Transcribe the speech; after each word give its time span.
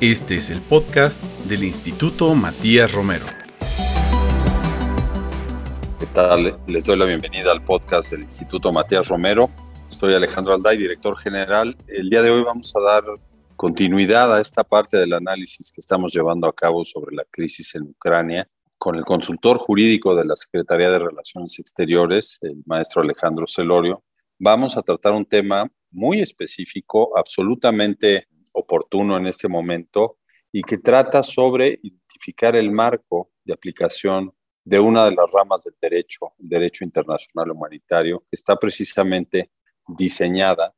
Este 0.00 0.36
es 0.36 0.50
el 0.50 0.62
podcast 0.62 1.20
del 1.48 1.64
Instituto 1.64 2.32
Matías 2.32 2.92
Romero. 2.92 3.24
¿Qué 5.98 6.06
tal? 6.14 6.56
Les 6.68 6.84
doy 6.84 6.96
la 6.96 7.04
bienvenida 7.04 7.50
al 7.50 7.64
podcast 7.64 8.12
del 8.12 8.22
Instituto 8.22 8.72
Matías 8.72 9.08
Romero. 9.08 9.50
Soy 9.88 10.14
Alejandro 10.14 10.54
Alday, 10.54 10.78
director 10.78 11.18
general. 11.18 11.76
El 11.88 12.08
día 12.10 12.22
de 12.22 12.30
hoy 12.30 12.44
vamos 12.44 12.72
a 12.76 12.80
dar 12.80 13.02
continuidad 13.56 14.32
a 14.32 14.40
esta 14.40 14.62
parte 14.62 14.96
del 14.96 15.14
análisis 15.14 15.72
que 15.72 15.80
estamos 15.80 16.14
llevando 16.14 16.46
a 16.46 16.54
cabo 16.54 16.84
sobre 16.84 17.16
la 17.16 17.24
crisis 17.28 17.74
en 17.74 17.82
Ucrania 17.82 18.48
con 18.78 18.94
el 18.94 19.04
consultor 19.04 19.58
jurídico 19.58 20.14
de 20.14 20.26
la 20.26 20.36
Secretaría 20.36 20.90
de 20.90 21.00
Relaciones 21.00 21.58
Exteriores, 21.58 22.38
el 22.42 22.62
maestro 22.66 23.02
Alejandro 23.02 23.48
Celorio. 23.48 24.04
Vamos 24.38 24.76
a 24.76 24.82
tratar 24.82 25.10
un 25.10 25.24
tema 25.24 25.68
muy 25.90 26.20
específico, 26.20 27.18
absolutamente 27.18 28.28
oportuno 28.58 29.16
en 29.16 29.26
este 29.26 29.48
momento 29.48 30.18
y 30.52 30.62
que 30.62 30.78
trata 30.78 31.22
sobre 31.22 31.78
identificar 31.82 32.56
el 32.56 32.70
marco 32.70 33.30
de 33.44 33.54
aplicación 33.54 34.32
de 34.64 34.78
una 34.78 35.04
de 35.06 35.12
las 35.12 35.30
ramas 35.32 35.64
del 35.64 35.74
derecho, 35.80 36.32
el 36.38 36.48
derecho 36.48 36.84
internacional 36.84 37.50
humanitario, 37.50 38.20
que 38.20 38.34
está 38.34 38.56
precisamente 38.56 39.50
diseñada 39.86 40.74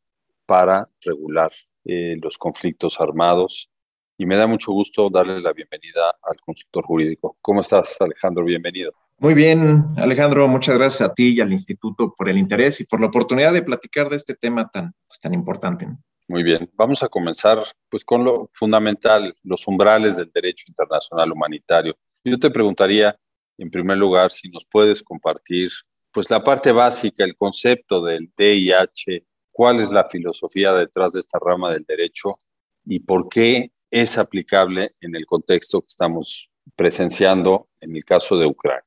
para 0.46 0.88
regular 1.00 1.50
eh, 1.84 2.16
los 2.22 2.38
conflictos 2.38 3.00
armados. 3.00 3.70
Y 4.16 4.26
me 4.26 4.36
da 4.36 4.46
mucho 4.46 4.72
gusto 4.72 5.08
darle 5.10 5.40
la 5.40 5.52
bienvenida 5.52 6.14
al 6.22 6.36
consultor 6.44 6.84
jurídico. 6.84 7.36
¿Cómo 7.40 7.62
estás, 7.62 7.96
Alejandro? 8.00 8.44
Bienvenido. 8.44 8.92
Muy 9.18 9.34
bien, 9.34 9.86
Alejandro, 9.96 10.48
muchas 10.48 10.76
gracias 10.76 11.10
a 11.10 11.12
ti 11.12 11.34
y 11.34 11.40
al 11.40 11.52
instituto 11.52 12.14
por 12.16 12.28
el 12.30 12.38
interés 12.38 12.80
y 12.80 12.84
por 12.84 13.00
la 13.00 13.08
oportunidad 13.08 13.52
de 13.52 13.62
platicar 13.62 14.08
de 14.08 14.16
este 14.16 14.34
tema 14.34 14.70
tan, 14.70 14.94
pues, 15.06 15.20
tan 15.20 15.34
importante. 15.34 15.88
Muy 16.30 16.44
bien, 16.44 16.70
vamos 16.76 17.02
a 17.02 17.08
comenzar 17.08 17.60
pues 17.88 18.04
con 18.04 18.22
lo 18.22 18.48
fundamental, 18.52 19.34
los 19.42 19.66
umbrales 19.66 20.16
del 20.16 20.30
derecho 20.32 20.66
internacional 20.68 21.32
humanitario. 21.32 21.98
Yo 22.22 22.38
te 22.38 22.52
preguntaría, 22.52 23.18
en 23.58 23.68
primer 23.68 23.98
lugar, 23.98 24.30
si 24.30 24.48
nos 24.48 24.64
puedes 24.64 25.02
compartir 25.02 25.72
pues 26.12 26.30
la 26.30 26.44
parte 26.44 26.70
básica, 26.70 27.24
el 27.24 27.36
concepto 27.36 28.00
del 28.00 28.30
DIH, 28.36 29.26
cuál 29.50 29.80
es 29.80 29.90
la 29.90 30.08
filosofía 30.08 30.72
detrás 30.72 31.14
de 31.14 31.18
esta 31.18 31.40
rama 31.40 31.72
del 31.72 31.82
derecho 31.82 32.38
y 32.84 33.00
por 33.00 33.28
qué 33.28 33.72
es 33.90 34.16
aplicable 34.16 34.92
en 35.00 35.16
el 35.16 35.26
contexto 35.26 35.80
que 35.80 35.88
estamos 35.88 36.48
presenciando 36.76 37.70
en 37.80 37.96
el 37.96 38.04
caso 38.04 38.38
de 38.38 38.46
Ucrania. 38.46 38.86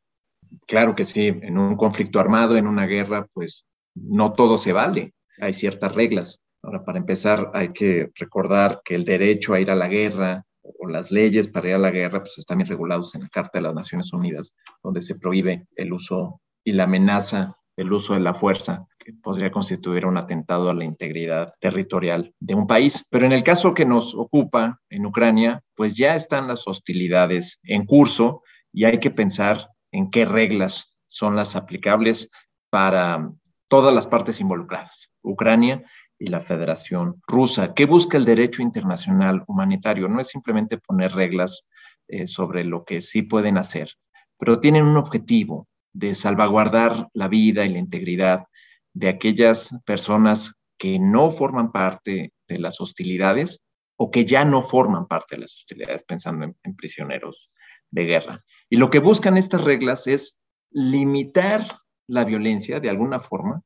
Claro 0.66 0.96
que 0.96 1.04
sí, 1.04 1.28
en 1.28 1.58
un 1.58 1.76
conflicto 1.76 2.22
armado, 2.22 2.56
en 2.56 2.68
una 2.68 2.86
guerra, 2.86 3.28
pues 3.34 3.66
no 3.96 4.32
todo 4.32 4.58
se 4.58 4.72
vale, 4.72 5.14
hay 5.42 5.52
ciertas 5.52 5.94
reglas. 5.94 6.40
Ahora, 6.64 6.84
para 6.84 6.98
empezar, 6.98 7.52
hay 7.54 7.74
que 7.74 8.10
recordar 8.16 8.82
que 8.86 8.96
el 8.96 9.04
derecho 9.04 9.54
a 9.54 9.60
ir 9.60 9.70
a 9.70 9.76
la 9.76 9.90
guerra 9.90 10.46
o 10.62 10.88
las 10.88 11.12
leyes 11.12 11.50
para 11.50 11.68
ir 11.68 11.76
a 11.76 11.80
la 11.80 11.92
guerra 11.92 12.22
pues 12.22 12.38
están 12.38 12.58
bien 12.58 12.70
regulados 12.70 13.14
en 13.16 13.22
la 13.22 13.28
Carta 13.28 13.60
de 13.60 13.64
las 13.64 13.76
Naciones 13.76 14.14
Unidas, 14.14 14.56
donde 14.82 15.02
se 15.02 15.16
prohíbe 15.16 15.68
el 15.76 15.92
uso 15.92 16.40
y 16.64 16.72
la 16.72 16.86
amenaza 16.86 17.58
del 17.76 17.92
uso 17.92 18.14
de 18.14 18.22
la 18.22 18.34
fuerza 18.34 18.86
que 18.98 19.12
podría 19.14 19.52
constituir 19.52 20.06
un 20.06 20.18
atentado 20.18 20.70
a 20.70 20.74
la 20.74 20.86
integridad 20.86 21.54
territorial 21.60 22.34
de 22.40 22.56
un 22.56 22.66
país. 22.66 23.04
Pero 23.12 23.26
en 23.26 23.34
el 23.34 23.44
caso 23.44 23.74
que 23.74 23.86
nos 23.86 24.16
ocupa 24.16 24.80
en 24.90 25.06
Ucrania, 25.06 25.62
pues 25.76 25.96
ya 25.96 26.16
están 26.16 26.48
las 26.48 26.66
hostilidades 26.66 27.60
en 27.64 27.86
curso 27.86 28.42
y 28.72 28.86
hay 28.86 29.00
que 29.00 29.12
pensar 29.12 29.68
en 29.92 30.10
qué 30.10 30.24
reglas 30.24 30.98
son 31.08 31.36
las 31.36 31.58
aplicables 31.58 32.30
para 32.70 33.30
todas 33.68 33.94
las 33.94 34.08
partes 34.08 34.40
involucradas. 34.40 35.10
Ucrania 35.22 35.84
y 36.24 36.28
la 36.28 36.40
Federación 36.40 37.22
Rusa. 37.28 37.74
¿Qué 37.74 37.86
busca 37.86 38.16
el 38.16 38.24
derecho 38.24 38.62
internacional 38.62 39.44
humanitario? 39.46 40.08
No 40.08 40.22
es 40.22 40.30
simplemente 40.30 40.78
poner 40.78 41.12
reglas 41.12 41.68
eh, 42.08 42.28
sobre 42.28 42.64
lo 42.64 42.86
que 42.86 43.02
sí 43.02 43.24
pueden 43.24 43.58
hacer, 43.58 43.92
pero 44.38 44.58
tienen 44.58 44.86
un 44.86 44.96
objetivo 44.96 45.68
de 45.92 46.16
salvaguardar 46.16 47.10
la 47.14 47.28
vida 47.28 47.66
y 47.66 47.70
la 47.70 47.80
integridad 47.80 48.46
de 48.94 49.10
aquellas 49.10 49.76
personas 49.84 50.54
que 50.78 50.98
no 50.98 51.30
forman 51.30 51.74
parte 51.74 52.32
de 52.48 52.58
las 52.58 52.80
hostilidades 52.80 53.60
o 53.98 54.10
que 54.10 54.24
ya 54.24 54.46
no 54.46 54.64
forman 54.64 55.08
parte 55.08 55.36
de 55.36 55.42
las 55.42 55.54
hostilidades, 55.58 56.04
pensando 56.04 56.46
en 56.46 56.76
prisioneros 56.78 57.52
de 57.92 58.06
guerra. 58.06 58.44
Y 58.70 58.78
lo 58.78 58.90
que 58.90 59.00
buscan 59.00 59.36
estas 59.36 59.62
reglas 59.62 60.08
es 60.08 60.42
limitar 60.72 61.68
la 62.08 62.24
violencia 62.24 62.80
de 62.80 62.90
alguna 62.90 63.20
forma 63.20 63.62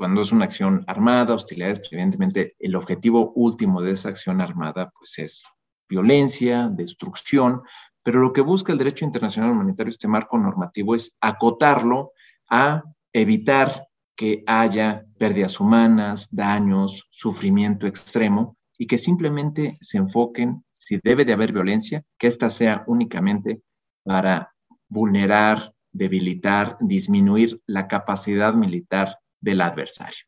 cuando 0.00 0.22
es 0.22 0.32
una 0.32 0.46
acción 0.46 0.82
armada, 0.86 1.34
hostilidades, 1.34 1.80
pues, 1.80 1.92
evidentemente 1.92 2.56
el 2.58 2.74
objetivo 2.74 3.34
último 3.34 3.82
de 3.82 3.90
esa 3.90 4.08
acción 4.08 4.40
armada 4.40 4.90
pues 4.96 5.18
es 5.18 5.44
violencia, 5.90 6.70
destrucción, 6.72 7.60
pero 8.02 8.18
lo 8.20 8.32
que 8.32 8.40
busca 8.40 8.72
el 8.72 8.78
derecho 8.78 9.04
internacional 9.04 9.50
humanitario, 9.50 9.90
este 9.90 10.08
marco 10.08 10.38
normativo, 10.38 10.94
es 10.94 11.14
acotarlo 11.20 12.12
a 12.48 12.82
evitar 13.12 13.88
que 14.16 14.42
haya 14.46 15.04
pérdidas 15.18 15.60
humanas, 15.60 16.28
daños, 16.30 17.06
sufrimiento 17.10 17.86
extremo 17.86 18.56
y 18.78 18.86
que 18.86 18.96
simplemente 18.96 19.76
se 19.82 19.98
enfoquen, 19.98 20.64
si 20.72 20.98
debe 21.04 21.26
de 21.26 21.34
haber 21.34 21.52
violencia, 21.52 22.02
que 22.16 22.26
ésta 22.26 22.48
sea 22.48 22.84
únicamente 22.86 23.60
para 24.02 24.54
vulnerar, 24.88 25.74
debilitar, 25.92 26.78
disminuir 26.80 27.60
la 27.66 27.86
capacidad 27.86 28.54
militar 28.54 29.18
del 29.40 29.60
adversario. 29.60 30.24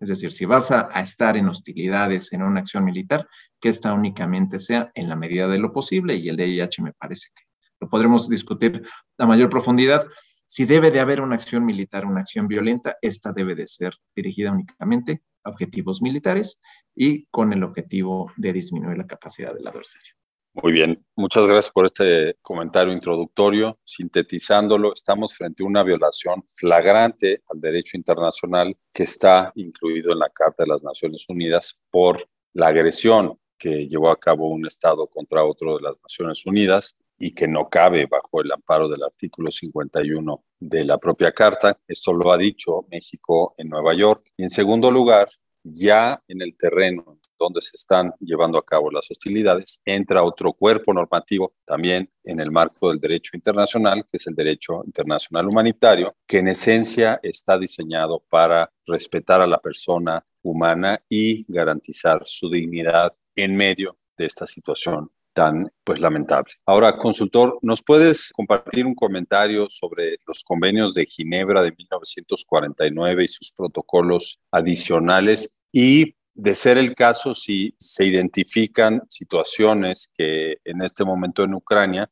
Es 0.00 0.08
decir, 0.08 0.32
si 0.32 0.44
vas 0.44 0.70
a, 0.70 0.90
estar 1.00 1.36
en 1.36 1.48
hostilidades 1.48 2.32
en 2.32 2.42
una 2.42 2.60
acción 2.60 2.84
militar, 2.84 3.28
que 3.60 3.68
esta 3.68 3.92
únicamente 3.92 4.58
sea 4.58 4.90
en 4.94 5.08
la 5.08 5.16
medida 5.16 5.48
de 5.48 5.58
lo 5.58 5.72
posible 5.72 6.16
y 6.16 6.28
el 6.28 6.36
DIH 6.36 6.82
me 6.82 6.92
parece 6.92 7.28
que 7.34 7.44
lo 7.80 7.88
podremos 7.88 8.28
discutir 8.28 8.82
a 9.18 9.26
mayor 9.26 9.48
profundidad. 9.50 10.06
Si 10.44 10.66
debe 10.66 10.90
de 10.90 11.00
haber 11.00 11.20
una 11.20 11.36
acción 11.36 11.64
militar, 11.64 12.04
una 12.04 12.20
acción 12.20 12.48
violenta, 12.48 12.96
esta 13.00 13.32
debe 13.32 13.54
de 13.54 13.66
ser 13.66 13.94
dirigida 14.14 14.52
únicamente 14.52 15.22
a 15.42 15.50
objetivos 15.50 16.02
militares 16.02 16.58
y 16.94 17.26
con 17.26 17.52
el 17.52 17.62
objetivo 17.62 18.30
de 18.36 18.52
disminuir 18.52 18.98
la 18.98 19.06
capacidad 19.06 19.54
del 19.54 19.66
adversario. 19.66 20.14
Muy 20.56 20.70
bien, 20.70 21.04
muchas 21.16 21.48
gracias 21.48 21.72
por 21.72 21.86
este 21.86 22.36
comentario 22.40 22.92
introductorio. 22.92 23.76
Sintetizándolo, 23.82 24.94
estamos 24.94 25.34
frente 25.34 25.64
a 25.64 25.66
una 25.66 25.82
violación 25.82 26.44
flagrante 26.54 27.42
al 27.52 27.60
derecho 27.60 27.96
internacional 27.96 28.76
que 28.92 29.02
está 29.02 29.50
incluido 29.56 30.12
en 30.12 30.20
la 30.20 30.28
Carta 30.28 30.62
de 30.62 30.68
las 30.68 30.84
Naciones 30.84 31.28
Unidas 31.28 31.76
por 31.90 32.28
la 32.52 32.68
agresión 32.68 33.36
que 33.58 33.88
llevó 33.88 34.10
a 34.10 34.16
cabo 34.16 34.48
un 34.48 34.64
Estado 34.64 35.08
contra 35.08 35.44
otro 35.44 35.76
de 35.76 35.82
las 35.82 36.00
Naciones 36.00 36.46
Unidas 36.46 36.96
y 37.18 37.34
que 37.34 37.48
no 37.48 37.68
cabe 37.68 38.06
bajo 38.06 38.40
el 38.40 38.52
amparo 38.52 38.88
del 38.88 39.02
artículo 39.02 39.50
51 39.50 40.44
de 40.60 40.84
la 40.84 40.98
propia 40.98 41.32
Carta. 41.32 41.80
Esto 41.88 42.12
lo 42.12 42.30
ha 42.30 42.38
dicho 42.38 42.86
México 42.92 43.54
en 43.58 43.70
Nueva 43.70 43.92
York. 43.94 44.30
Y 44.36 44.44
en 44.44 44.50
segundo 44.50 44.88
lugar, 44.92 45.30
ya 45.64 46.22
en 46.28 46.42
el 46.42 46.56
terreno 46.56 47.18
donde 47.44 47.60
se 47.60 47.76
están 47.76 48.12
llevando 48.20 48.58
a 48.58 48.64
cabo 48.64 48.90
las 48.90 49.10
hostilidades, 49.10 49.80
entra 49.84 50.22
otro 50.22 50.52
cuerpo 50.52 50.92
normativo 50.92 51.54
también 51.64 52.10
en 52.24 52.40
el 52.40 52.50
marco 52.50 52.90
del 52.90 52.98
derecho 52.98 53.32
internacional, 53.34 54.04
que 54.10 54.16
es 54.16 54.26
el 54.26 54.34
derecho 54.34 54.82
internacional 54.84 55.46
humanitario, 55.46 56.14
que 56.26 56.38
en 56.38 56.48
esencia 56.48 57.20
está 57.22 57.58
diseñado 57.58 58.24
para 58.28 58.70
respetar 58.86 59.40
a 59.40 59.46
la 59.46 59.58
persona 59.58 60.24
humana 60.42 61.02
y 61.08 61.44
garantizar 61.52 62.22
su 62.26 62.50
dignidad 62.50 63.12
en 63.34 63.56
medio 63.56 63.96
de 64.16 64.26
esta 64.26 64.46
situación 64.46 65.10
tan 65.34 65.70
pues 65.82 66.00
lamentable. 66.00 66.52
Ahora, 66.64 66.96
consultor, 66.96 67.58
¿nos 67.60 67.82
puedes 67.82 68.32
compartir 68.32 68.86
un 68.86 68.94
comentario 68.94 69.66
sobre 69.68 70.18
los 70.26 70.42
convenios 70.44 70.94
de 70.94 71.04
Ginebra 71.04 71.62
de 71.62 71.72
1949 71.76 73.24
y 73.24 73.28
sus 73.28 73.52
protocolos 73.52 74.38
adicionales 74.50 75.50
y 75.72 76.14
de 76.34 76.54
ser 76.54 76.78
el 76.78 76.94
caso, 76.94 77.34
si 77.34 77.74
se 77.78 78.04
identifican 78.04 79.02
situaciones 79.08 80.10
que 80.16 80.56
en 80.64 80.82
este 80.82 81.04
momento 81.04 81.44
en 81.44 81.54
Ucrania 81.54 82.10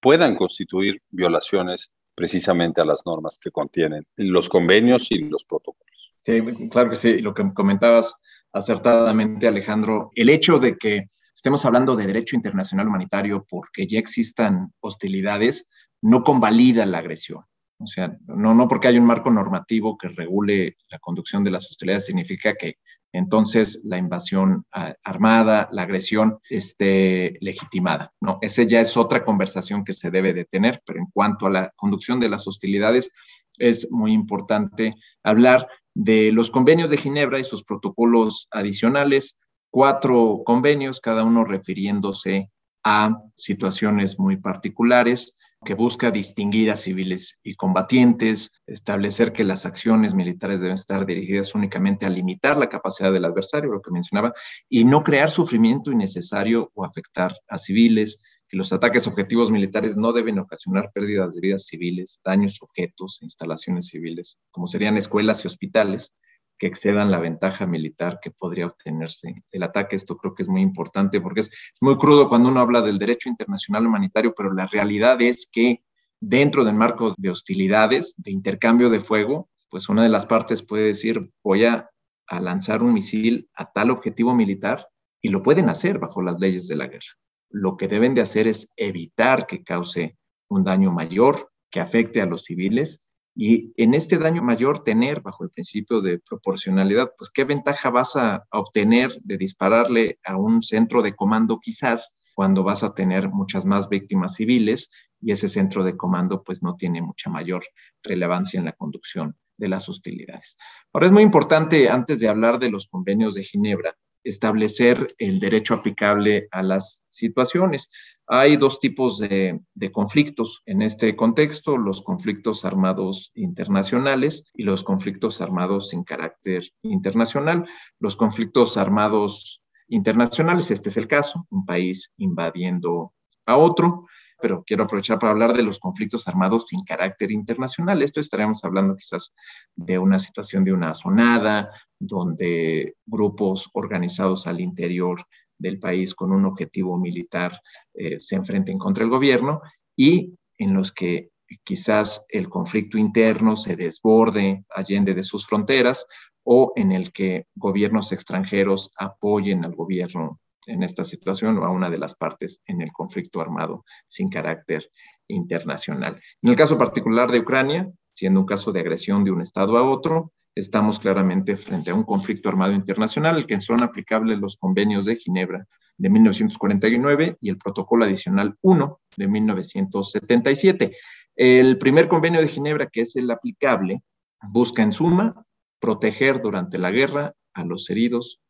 puedan 0.00 0.36
constituir 0.36 1.02
violaciones 1.10 1.90
precisamente 2.14 2.80
a 2.80 2.84
las 2.84 3.02
normas 3.04 3.38
que 3.38 3.50
contienen 3.50 4.06
los 4.16 4.48
convenios 4.48 5.10
y 5.10 5.18
los 5.18 5.44
protocolos. 5.44 6.12
Sí, 6.22 6.40
claro 6.70 6.90
que 6.90 6.96
sí. 6.96 7.20
Lo 7.20 7.34
que 7.34 7.52
comentabas 7.52 8.14
acertadamente, 8.52 9.48
Alejandro, 9.48 10.10
el 10.14 10.28
hecho 10.28 10.58
de 10.58 10.76
que 10.76 11.08
estemos 11.34 11.64
hablando 11.64 11.96
de 11.96 12.06
derecho 12.06 12.36
internacional 12.36 12.86
humanitario 12.86 13.44
porque 13.48 13.86
ya 13.86 13.98
existan 13.98 14.72
hostilidades 14.80 15.66
no 16.00 16.22
convalida 16.22 16.86
la 16.86 16.98
agresión. 16.98 17.44
O 17.78 17.86
sea, 17.86 18.16
no, 18.26 18.54
no 18.54 18.68
porque 18.68 18.88
hay 18.88 18.98
un 18.98 19.06
marco 19.06 19.30
normativo 19.30 19.98
que 19.98 20.08
regule 20.08 20.76
la 20.90 20.98
conducción 20.98 21.42
de 21.42 21.50
las 21.50 21.68
hostilidades 21.68 22.06
significa 22.06 22.54
que 22.54 22.76
entonces 23.12 23.80
la 23.84 23.98
invasión 23.98 24.64
ah, 24.72 24.94
armada, 25.04 25.68
la 25.72 25.82
agresión 25.82 26.38
esté 26.48 27.36
legitimada. 27.40 28.12
No, 28.20 28.38
esa 28.42 28.62
ya 28.64 28.80
es 28.80 28.96
otra 28.96 29.24
conversación 29.24 29.84
que 29.84 29.92
se 29.92 30.10
debe 30.10 30.32
de 30.32 30.44
tener, 30.44 30.82
pero 30.84 30.98
en 30.98 31.06
cuanto 31.12 31.46
a 31.46 31.50
la 31.50 31.72
conducción 31.76 32.20
de 32.20 32.28
las 32.28 32.46
hostilidades, 32.46 33.10
es 33.56 33.88
muy 33.90 34.12
importante 34.12 34.94
hablar 35.22 35.68
de 35.94 36.32
los 36.32 36.50
convenios 36.50 36.90
de 36.90 36.96
Ginebra 36.96 37.38
y 37.38 37.44
sus 37.44 37.62
protocolos 37.62 38.48
adicionales, 38.50 39.38
cuatro 39.70 40.42
convenios, 40.44 41.00
cada 41.00 41.22
uno 41.22 41.44
refiriéndose 41.44 42.50
a 42.82 43.16
situaciones 43.36 44.18
muy 44.18 44.36
particulares 44.36 45.34
que 45.64 45.74
busca 45.74 46.10
distinguir 46.10 46.70
a 46.70 46.76
civiles 46.76 47.36
y 47.42 47.54
combatientes, 47.54 48.52
establecer 48.66 49.32
que 49.32 49.44
las 49.44 49.66
acciones 49.66 50.14
militares 50.14 50.60
deben 50.60 50.74
estar 50.74 51.06
dirigidas 51.06 51.54
únicamente 51.54 52.06
a 52.06 52.10
limitar 52.10 52.56
la 52.56 52.68
capacidad 52.68 53.12
del 53.12 53.24
adversario, 53.24 53.72
lo 53.72 53.82
que 53.82 53.90
mencionaba, 53.90 54.32
y 54.68 54.84
no 54.84 55.02
crear 55.02 55.30
sufrimiento 55.30 55.90
innecesario 55.90 56.70
o 56.74 56.84
afectar 56.84 57.34
a 57.48 57.58
civiles, 57.58 58.20
que 58.48 58.56
los 58.56 58.72
ataques 58.72 59.06
objetivos 59.06 59.50
militares 59.50 59.96
no 59.96 60.12
deben 60.12 60.38
ocasionar 60.38 60.92
pérdidas 60.92 61.34
de 61.34 61.40
vidas 61.40 61.64
civiles, 61.64 62.20
daños 62.24 62.62
objetos, 62.62 63.18
instalaciones 63.22 63.88
civiles, 63.88 64.38
como 64.50 64.66
serían 64.66 64.96
escuelas 64.96 65.44
y 65.44 65.48
hospitales, 65.48 66.14
que 66.58 66.66
excedan 66.66 67.10
la 67.10 67.18
ventaja 67.18 67.66
militar 67.66 68.18
que 68.22 68.30
podría 68.30 68.66
obtenerse 68.66 69.42
del 69.52 69.62
ataque. 69.62 69.96
Esto 69.96 70.16
creo 70.16 70.34
que 70.34 70.42
es 70.42 70.48
muy 70.48 70.62
importante 70.62 71.20
porque 71.20 71.40
es, 71.40 71.50
muy 71.80 71.96
crudo 71.98 72.28
cuando 72.28 72.48
uno 72.48 72.60
habla 72.60 72.80
del 72.80 72.98
derecho 72.98 73.28
internacional 73.28 73.86
humanitario, 73.86 74.34
pero 74.36 74.52
la 74.52 74.66
realidad 74.66 75.20
es 75.20 75.48
que 75.50 75.82
dentro 76.20 76.64
del 76.64 76.74
marco 76.74 77.14
de 77.16 77.30
hostilidades, 77.30 78.14
de 78.16 78.30
intercambio 78.30 78.90
de 78.90 79.00
fuego, 79.00 79.48
pues 79.68 79.88
una 79.88 80.02
de 80.02 80.08
las 80.08 80.26
partes 80.26 80.62
puede 80.62 80.86
decir, 80.86 81.30
voy 81.42 81.64
a, 81.64 81.90
a 82.28 82.40
lanzar 82.40 82.82
un 82.82 82.94
misil 82.94 83.48
a 83.54 83.70
tal 83.70 83.90
objetivo 83.90 84.34
militar 84.34 84.88
y 85.20 85.28
lo 85.28 85.42
pueden 85.42 85.68
hacer 85.68 85.98
bajo 85.98 86.22
las 86.22 86.38
leyes 86.38 86.68
de 86.68 86.76
la 86.76 86.86
guerra. 86.86 87.12
Lo 87.50 87.76
que 87.76 87.88
deben 87.88 88.14
de 88.14 88.20
hacer 88.20 88.46
es 88.46 88.68
evitar 88.76 89.46
que 89.46 89.62
cause 89.62 90.16
un 90.48 90.64
daño 90.64 90.92
mayor, 90.92 91.50
que 91.70 91.80
afecte 91.80 92.22
a 92.22 92.26
los 92.26 92.44
civiles 92.44 93.00
y 93.34 93.72
en 93.76 93.94
este 93.94 94.18
daño 94.18 94.42
mayor 94.42 94.84
tener, 94.84 95.20
bajo 95.20 95.42
el 95.42 95.50
principio 95.50 96.00
de 96.00 96.20
proporcionalidad, 96.20 97.12
pues 97.16 97.30
qué 97.30 97.44
ventaja 97.44 97.90
vas 97.90 98.14
a, 98.16 98.44
obtener 98.50 99.18
de 99.22 99.36
dispararle 99.36 100.18
a 100.24 100.36
un 100.36 100.62
centro 100.62 101.02
de 101.02 101.16
comando 101.16 101.58
quizás 101.60 102.14
cuando 102.34 102.62
vas 102.62 102.84
a 102.84 102.94
tener 102.94 103.28
muchas 103.28 103.66
más 103.66 103.88
víctimas 103.88 104.34
civiles 104.36 104.90
y 105.20 105.32
ese 105.32 105.48
centro 105.48 105.84
de 105.84 105.96
comando 105.96 106.42
pues 106.42 106.62
no 106.62 106.76
tiene 106.76 107.02
mucha 107.02 107.30
mayor 107.30 107.64
relevancia 108.02 108.58
en 108.58 108.66
la 108.66 108.72
conducción 108.72 109.36
de 109.56 109.68
las 109.68 109.88
hostilidades. 109.88 110.56
Ahora 110.92 111.06
es 111.06 111.12
muy 111.12 111.22
importante, 111.22 111.88
antes 111.88 112.20
de 112.20 112.28
hablar 112.28 112.58
de 112.58 112.70
los 112.70 112.86
convenios 112.86 113.34
de 113.34 113.44
Ginebra, 113.44 113.96
establecer 114.24 115.14
el 115.18 115.38
derecho 115.38 115.74
aplicable 115.74 116.48
a 116.50 116.62
las 116.62 117.04
situaciones. 117.08 117.90
Hay 118.26 118.56
dos 118.56 118.80
tipos 118.80 119.18
de, 119.18 119.60
conflictos 119.92 120.62
en 120.64 120.80
este 120.80 121.14
contexto, 121.14 121.76
los 121.76 122.00
conflictos 122.00 122.64
armados 122.64 123.30
internacionales 123.34 124.44
y 124.54 124.62
los 124.62 124.82
conflictos 124.82 125.42
armados 125.42 125.90
sin 125.90 126.04
carácter 126.04 126.64
internacional. 126.82 127.66
Los 128.00 128.16
conflictos 128.16 128.78
armados 128.78 129.62
internacionales, 129.88 130.70
este 130.70 130.88
es 130.88 130.96
el 130.96 131.06
caso, 131.06 131.46
un 131.50 131.66
país 131.66 132.12
invadiendo 132.16 133.12
a 133.44 133.58
otro, 133.58 134.06
pero 134.40 134.64
quiero 134.64 134.84
aprovechar 134.84 135.18
para 135.18 135.32
hablar 135.32 135.54
de 135.54 135.62
los 135.62 135.78
conflictos 135.78 136.26
armados 136.26 136.68
sin 136.68 136.82
carácter 136.82 137.30
internacional. 137.30 138.02
Esto 138.02 138.20
estaremos 138.20 138.64
hablando 138.64 138.96
quizás 138.96 139.34
de 139.76 139.98
una 139.98 140.18
situación 140.18 140.64
de 140.64 140.72
una 140.72 140.90
azonada, 140.90 141.68
donde 141.98 142.96
grupos 143.04 143.68
organizados 143.74 144.46
al 144.46 144.60
interior 144.60 145.26
del 145.64 145.80
país 145.80 146.14
con 146.14 146.30
un 146.30 146.44
objetivo 146.44 146.98
militar 146.98 147.58
eh, 147.94 148.20
se 148.20 148.36
enfrenten 148.36 148.78
contra 148.78 149.02
el 149.02 149.10
gobierno 149.10 149.62
y 149.96 150.34
en 150.58 150.74
los 150.74 150.92
que 150.92 151.30
quizás 151.64 152.24
el 152.28 152.48
conflicto 152.48 152.98
interno 152.98 153.56
se 153.56 153.74
desborde 153.76 154.64
allende 154.68 155.14
de 155.14 155.22
sus 155.22 155.46
fronteras 155.46 156.06
o 156.44 156.72
en 156.76 156.92
el 156.92 157.12
que 157.12 157.46
gobiernos 157.54 158.12
extranjeros 158.12 158.90
apoyen 158.96 159.64
al 159.64 159.74
gobierno 159.74 160.38
en 160.66 160.82
esta 160.82 161.04
situación 161.04 161.58
o 161.58 161.64
a 161.64 161.70
una 161.70 161.90
de 161.90 161.98
las 161.98 162.14
partes 162.14 162.60
en 162.66 162.82
el 162.82 162.92
conflicto 162.92 163.40
armado 163.40 163.84
sin 164.06 164.28
carácter 164.28 164.90
internacional. 165.28 166.20
En 166.42 166.50
el 166.50 166.56
caso 166.56 166.76
particular 166.76 167.30
de 167.30 167.40
Ucrania, 167.40 167.90
siendo 168.12 168.40
un 168.40 168.46
caso 168.46 168.70
de 168.70 168.80
agresión 168.80 169.24
de 169.24 169.30
un 169.30 169.40
Estado 169.40 169.76
a 169.78 169.82
otro, 169.82 170.32
estamos 170.54 170.98
claramente 170.98 171.56
frente 171.56 171.90
a 171.90 171.94
un 171.94 172.04
conflicto 172.04 172.48
armado 172.48 172.72
internacional, 172.72 173.36
el 173.36 173.46
que 173.46 173.60
son 173.60 173.82
aplicables 173.82 174.38
los 174.38 174.56
convenios 174.56 175.06
de 175.06 175.16
Ginebra 175.16 175.66
de 175.96 176.10
1949 176.10 177.36
y 177.40 177.50
el 177.50 177.58
protocolo 177.58 178.04
adicional 178.04 178.56
1 178.62 179.00
de 179.16 179.28
1977. 179.28 180.96
El 181.36 181.78
primer 181.78 182.08
convenio 182.08 182.40
de 182.40 182.48
Ginebra, 182.48 182.88
que 182.88 183.02
es 183.02 183.16
el 183.16 183.30
aplicable, 183.30 184.02
busca 184.42 184.82
en 184.82 184.92
suma 184.92 185.44
proteger 185.80 186.40
durante 186.40 186.78
la 186.78 186.90
guerra 186.90 187.34
a 187.52 187.64
los 187.64 187.90
heridos 187.90 188.40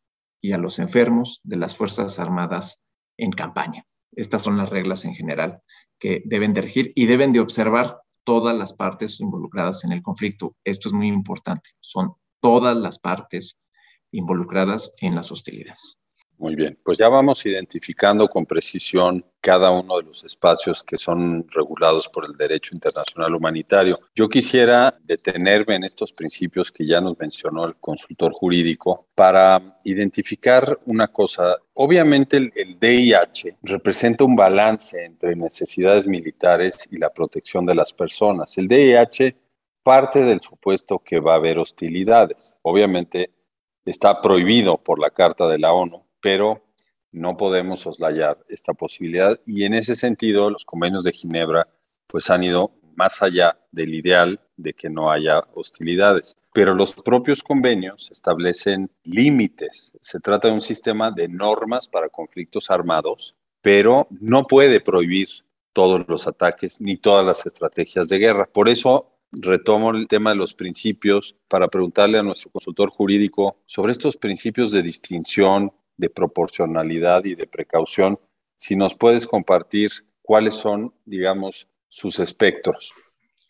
y 0.41 0.51
a 0.51 0.57
los 0.57 0.79
enfermos 0.79 1.41
de 1.43 1.57
las 1.57 1.75
Fuerzas 1.75 2.19
Armadas 2.19 2.83
en 3.17 3.31
campaña. 3.31 3.85
Estas 4.11 4.43
son 4.43 4.57
las 4.57 4.69
reglas 4.69 5.05
en 5.05 5.15
general 5.15 5.61
que 5.99 6.21
deben 6.25 6.53
de 6.53 6.61
regir 6.61 6.91
y 6.95 7.05
deben 7.05 7.33
de 7.33 7.39
observar 7.39 7.99
todas 8.25 8.57
las 8.57 8.73
partes 8.73 9.21
involucradas 9.21 9.85
en 9.85 9.93
el 9.93 10.01
conflicto. 10.01 10.55
Esto 10.65 10.89
es 10.89 10.93
muy 10.93 11.07
importante. 11.07 11.69
Son 11.79 12.15
todas 12.41 12.75
las 12.75 12.99
partes 12.99 13.57
involucradas 14.11 14.91
en 14.99 15.15
las 15.15 15.31
hostilidades. 15.31 15.97
Muy 16.37 16.53
bien, 16.55 16.77
pues 16.83 16.97
ya 16.97 17.07
vamos 17.07 17.45
identificando 17.45 18.27
con 18.27 18.45
precisión 18.45 19.25
cada 19.39 19.71
uno 19.71 19.97
de 19.97 20.03
los 20.03 20.23
espacios 20.25 20.83
que 20.83 20.97
son 20.97 21.47
regulados 21.49 22.09
por 22.09 22.25
el 22.25 22.35
derecho 22.35 22.75
internacional 22.75 23.33
humanitario. 23.33 24.01
Yo 24.13 24.27
quisiera 24.27 24.97
detenerme 25.01 25.75
en 25.75 25.85
estos 25.85 26.11
principios 26.11 26.73
que 26.73 26.85
ya 26.85 26.99
nos 26.99 27.17
mencionó 27.17 27.65
el 27.65 27.75
consultor 27.75 28.33
jurídico 28.33 29.07
para 29.15 29.79
identificar 29.85 30.77
una 30.85 31.07
cosa. 31.07 31.55
Obviamente 31.73 32.35
el, 32.35 32.51
el 32.53 32.79
DIH 32.79 33.57
representa 33.61 34.25
un 34.25 34.35
balance 34.35 35.05
entre 35.05 35.37
necesidades 35.37 36.05
militares 36.05 36.85
y 36.91 36.97
la 36.97 37.13
protección 37.13 37.65
de 37.65 37.75
las 37.75 37.93
personas. 37.93 38.57
El 38.57 38.67
DIH 38.67 39.37
parte 39.83 40.23
del 40.23 40.41
supuesto 40.41 40.99
que 40.99 41.19
va 41.19 41.33
a 41.33 41.37
haber 41.37 41.59
hostilidades. 41.59 42.57
Obviamente 42.63 43.31
está 43.85 44.21
prohibido 44.21 44.77
por 44.77 44.99
la 44.99 45.11
Carta 45.11 45.47
de 45.47 45.59
la 45.59 45.71
ONU 45.71 46.04
pero 46.25 46.65
no 47.11 47.37
podemos 47.37 47.81
soslayar 47.81 48.43
esta 48.49 48.73
posibilidad 48.73 49.39
y 49.45 49.63
en 49.63 49.75
ese 49.75 49.95
sentido 49.95 50.49
los 50.49 50.65
convenios 50.65 51.03
de 51.03 51.11
Ginebra 51.11 51.67
pues 52.07 52.31
han 52.31 52.43
ido 52.43 52.71
más 52.95 53.21
allá 53.21 53.59
del 53.71 53.93
ideal 53.93 54.39
de 54.57 54.73
que 54.73 54.89
no 54.89 55.11
haya 55.11 55.43
hostilidades. 55.53 56.35
Pero 56.51 56.73
los 56.73 56.95
propios 56.95 57.43
convenios 57.43 58.09
establecen 58.09 58.89
límites. 59.03 59.93
Se 60.01 60.19
trata 60.19 60.47
de 60.47 60.55
un 60.55 60.61
sistema 60.61 61.11
de 61.11 61.27
normas 61.27 61.87
para 61.87 62.09
conflictos 62.09 62.71
armados, 62.71 63.35
pero 63.61 64.07
no 64.09 64.47
puede 64.47 64.81
prohibir 64.81 65.29
todos 65.73 66.07
los 66.07 66.25
ataques 66.25 66.81
ni 66.81 66.97
todas 66.97 67.23
las 67.23 67.45
estrategias 67.45 68.09
de 68.09 68.17
guerra. 68.17 68.49
Por 68.51 68.67
eso 68.67 69.11
retomo 69.31 69.91
el 69.91 70.07
tema 70.07 70.31
de 70.31 70.37
los 70.37 70.55
principios 70.55 71.35
para 71.47 71.67
preguntarle 71.67 72.17
a 72.17 72.23
nuestro 72.23 72.49
consultor 72.49 72.89
jurídico 72.89 73.59
sobre 73.67 73.91
estos 73.91 74.17
principios 74.17 74.71
de 74.71 74.81
distinción, 74.81 75.71
de 75.97 76.09
proporcionalidad 76.09 77.25
y 77.25 77.35
de 77.35 77.47
precaución. 77.47 78.19
Si 78.57 78.75
nos 78.75 78.95
puedes 78.95 79.27
compartir 79.27 79.91
cuáles 80.21 80.55
son, 80.55 80.93
digamos, 81.05 81.67
sus 81.89 82.19
espectros. 82.19 82.93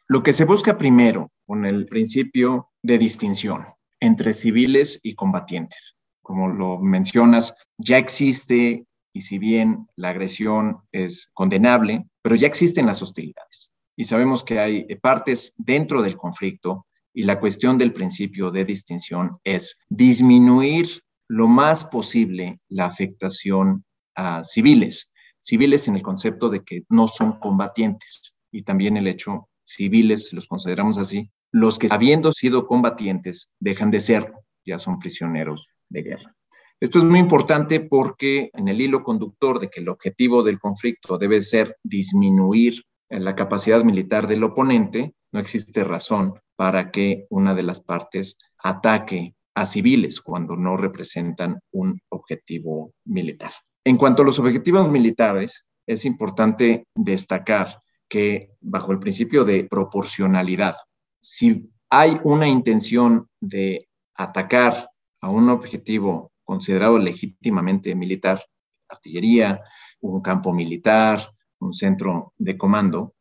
Lo 0.08 0.22
que 0.22 0.34
se 0.34 0.46
busca 0.46 0.78
primero 0.78 1.32
con 1.46 1.66
el 1.66 1.88
principio 1.88 2.70
de 2.84 2.98
distinción 2.98 3.66
entre 4.00 4.34
civiles 4.34 5.00
y 5.02 5.16
combatientes. 5.16 5.96
Como 6.22 6.48
lo 6.48 6.80
mencionas, 6.80 7.56
ya 7.78 7.98
existe, 7.98 8.86
y 9.14 9.22
si 9.22 9.40
bien 9.40 9.88
la 9.96 10.10
agresión 10.10 10.80
es 10.92 11.30
condenable, 11.34 12.06
pero 12.22 12.36
ya 12.36 12.48
existen 12.48 12.86
las 12.86 13.02
hostilidades. 13.02 13.72
Y 13.96 14.04
sabemos 14.04 14.44
que 14.44 14.60
hay 14.60 14.86
partes 14.96 15.54
dentro 15.58 16.02
del 16.02 16.18
conflicto 16.18 16.86
y 17.14 17.24
la 17.24 17.40
cuestión 17.40 17.78
del 17.78 17.94
principio 17.94 18.52
de 18.52 18.66
distinción 18.66 19.40
es 19.44 19.80
disminuir 19.88 21.02
lo 21.28 21.48
más 21.48 21.86
posible 21.86 22.60
la 22.70 22.86
afectación 22.86 23.84
a 24.16 24.44
civiles, 24.44 25.12
civiles 25.40 25.88
en 25.88 25.96
el 25.96 26.02
concepto 26.02 26.50
de 26.50 26.64
que 26.64 26.84
no 26.90 27.08
son 27.08 27.40
combatientes 27.40 28.36
y 28.52 28.64
también 28.64 28.98
el 28.98 29.08
hecho 29.08 29.50
civiles, 29.64 30.32
los 30.34 30.48
consideramos 30.48 30.98
así, 30.98 31.30
los 31.52 31.80
que 31.80 31.88
habiendo 31.92 32.32
sido 32.32 32.68
combatientes 32.68 33.50
dejan 33.60 33.92
de 33.92 34.00
serlo, 34.00 34.44
ya 34.66 34.80
son 34.80 35.00
prisioneros 35.00 35.70
de 35.90 36.04
guerra. 36.04 36.36
Esto 36.80 37.00
es 37.00 37.06
muy 37.06 37.20
importante 37.20 37.80
porque 37.80 38.50
en 38.54 38.68
el 38.68 38.82
hilo 38.82 39.04
conductor 39.04 39.60
de 39.60 39.70
que 39.70 39.80
el 39.80 39.90
objetivo 39.90 40.44
del 40.44 40.60
conflicto 40.60 41.18
debe 41.18 41.42
ser 41.42 41.78
disminuir 41.84 42.84
la 43.10 43.36
capacidad 43.36 43.84
militar 43.84 44.28
del 44.28 44.44
oponente, 44.44 45.14
no 45.32 45.40
existe 45.40 45.84
razón 45.84 46.34
para 46.56 46.92
que 46.92 47.28
una 47.30 47.54
de 47.54 47.64
las 47.64 47.82
partes 47.82 48.38
ataque 48.62 49.36
a 49.56 49.66
civiles 49.66 50.22
cuando 50.22 50.56
no 50.56 50.78
representan 50.78 51.60
un 51.72 52.00
objetivo 52.10 52.94
militar. 53.06 53.52
En 53.86 53.98
cuanto 53.98 54.22
a 54.22 54.26
los 54.26 54.38
objetivos 54.40 54.90
militares, 54.90 55.66
es 55.88 56.06
importante 56.06 56.86
destacar 56.94 57.82
que 58.10 58.52
bajo 58.60 58.92
el 58.92 59.00
principio 59.00 59.46
de 59.46 59.64
proporcionalidad, 59.64 60.76
si 61.22 61.70
hay 61.90 62.20
una 62.24 62.48
intención 62.48 63.28
de 63.40 63.88
atacar 64.16 64.90
a 65.22 65.30
un 65.30 65.50
objetivo 65.50 66.32
considerado 66.44 67.00
legítimamente 67.00 67.96
militar, 67.96 68.44
artillería, 68.90 69.62
un 70.02 70.22
campo 70.22 70.54
militar, 70.54 71.20
un 71.60 71.74
centro 71.74 72.34
de 72.38 72.58
comando, 72.58 73.14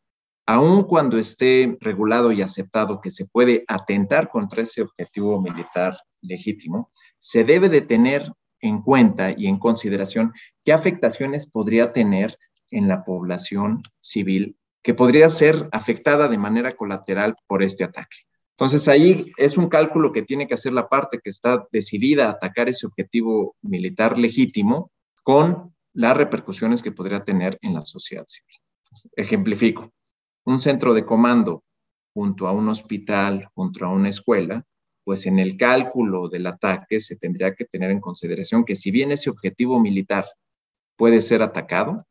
aun 0.47 0.85
cuando 0.85 1.19
esté 1.19 1.79
regulado 1.81 2.33
y 2.33 2.43
aceptado 2.43 3.00
que 3.00 3.11
se 3.11 3.26
puede 3.26 3.64
atentar 3.67 4.29
contra 4.29 4.62
ese 4.62 4.83
objetivo 4.83 5.41
militar 5.41 5.97
legítimo, 6.25 6.90
se 7.19 7.45
debe 7.45 7.69
de 7.69 7.81
tener 7.81 8.33
en 8.61 8.81
cuenta 8.83 9.35
y 9.37 9.47
en 9.47 9.59
consideración 9.59 10.33
qué 10.64 10.73
afectaciones 10.73 11.47
podría 11.47 11.93
tener 11.93 12.38
en 12.71 12.88
la 12.88 13.04
población 13.04 13.83
civil 14.00 14.57
que 14.83 14.95
podría 14.95 15.31
ser 15.31 15.69
afectada 15.73 16.28
de 16.28 16.38
manera 16.38 16.73
colateral 16.73 17.37
por 17.47 17.62
este 17.62 17.85
ataque. 17.85 18.19
Entonces 18.50 18.87
ahí 18.87 19.33
es 19.37 19.57
un 19.57 19.69
cálculo 19.69 20.12
que 20.12 20.23
tiene 20.23 20.47
que 20.47 20.54
hacer 20.54 20.73
la 20.73 20.88
parte 20.88 21.19
que 21.23 21.31
está 21.31 21.66
decidida 21.73 22.26
a 22.26 22.31
atacar 22.33 22.69
ese 22.69 22.87
objetivo 22.87 23.57
militar 23.62 24.16
legítimo 24.16 24.93
con 25.23 25.75
las 25.93 26.16
repercusiones 26.16 26.83
que 26.83 26.93
podría 26.93 27.25
tener 27.25 27.59
en 27.62 27.75
la 27.75 27.81
sociedad 27.81 28.26
civil. 28.28 28.57
Ejemplifico, 29.16 29.93
un 30.45 30.61
centro 30.61 30.95
de 30.95 31.04
comando 31.04 31.64
junto 32.12 32.47
a 32.47 32.52
un 32.52 32.69
hospital, 32.69 33.49
junto 33.54 33.85
a 33.85 33.88
una 33.88 34.09
escuela, 34.09 34.64
pues 35.04 35.26
en 35.26 35.38
el 35.38 35.56
cálculo 35.56 36.28
del 36.28 36.46
ataque 36.46 37.00
se 37.00 37.16
tendría 37.16 37.54
que 37.54 37.66
tener 37.66 37.90
en 37.90 38.00
consideración 38.00 38.64
que 38.64 38.75
si 38.75 38.90
bien 38.90 39.12
ese 39.12 39.30
objetivo 39.30 39.78
militar 39.78 40.26
puede 40.96 41.20
ser 41.20 41.42
atacado, 41.42 42.06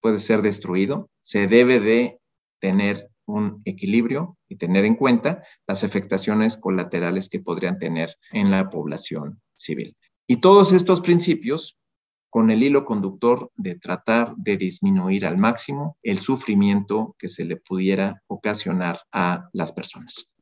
puede 0.00 0.18
ser 0.18 0.42
destruido, 0.42 1.10
se 1.20 1.46
debe 1.46 1.80
de 1.80 2.20
tener 2.60 3.08
un 3.26 3.62
equilibrio 3.64 4.36
y 4.48 4.56
tener 4.56 4.84
en 4.84 4.96
cuenta 4.96 5.42
las 5.66 5.82
afectaciones 5.82 6.58
colaterales 6.58 7.28
que 7.28 7.40
podrían 7.40 7.78
tener 7.78 8.14
en 8.32 8.50
la 8.50 8.68
población 8.68 9.40
civil. 9.54 9.96
Y 10.26 10.38
todos 10.38 10.72
estos 10.72 11.00
principios 11.00 11.78
con 12.28 12.50
el 12.50 12.62
hilo 12.62 12.84
conductor 12.84 13.50
de 13.54 13.76
tratar 13.76 14.34
de 14.36 14.56
disminuir 14.56 15.24
al 15.24 15.38
máximo 15.38 15.96
el 16.02 16.18
sufrimiento 16.18 17.14
que 17.18 17.28
se 17.28 17.44
le 17.44 17.56
pudiera 17.56 18.22
ocasionar 18.26 19.00
a 19.12 19.48
las 19.52 19.72
personas. 19.72 20.33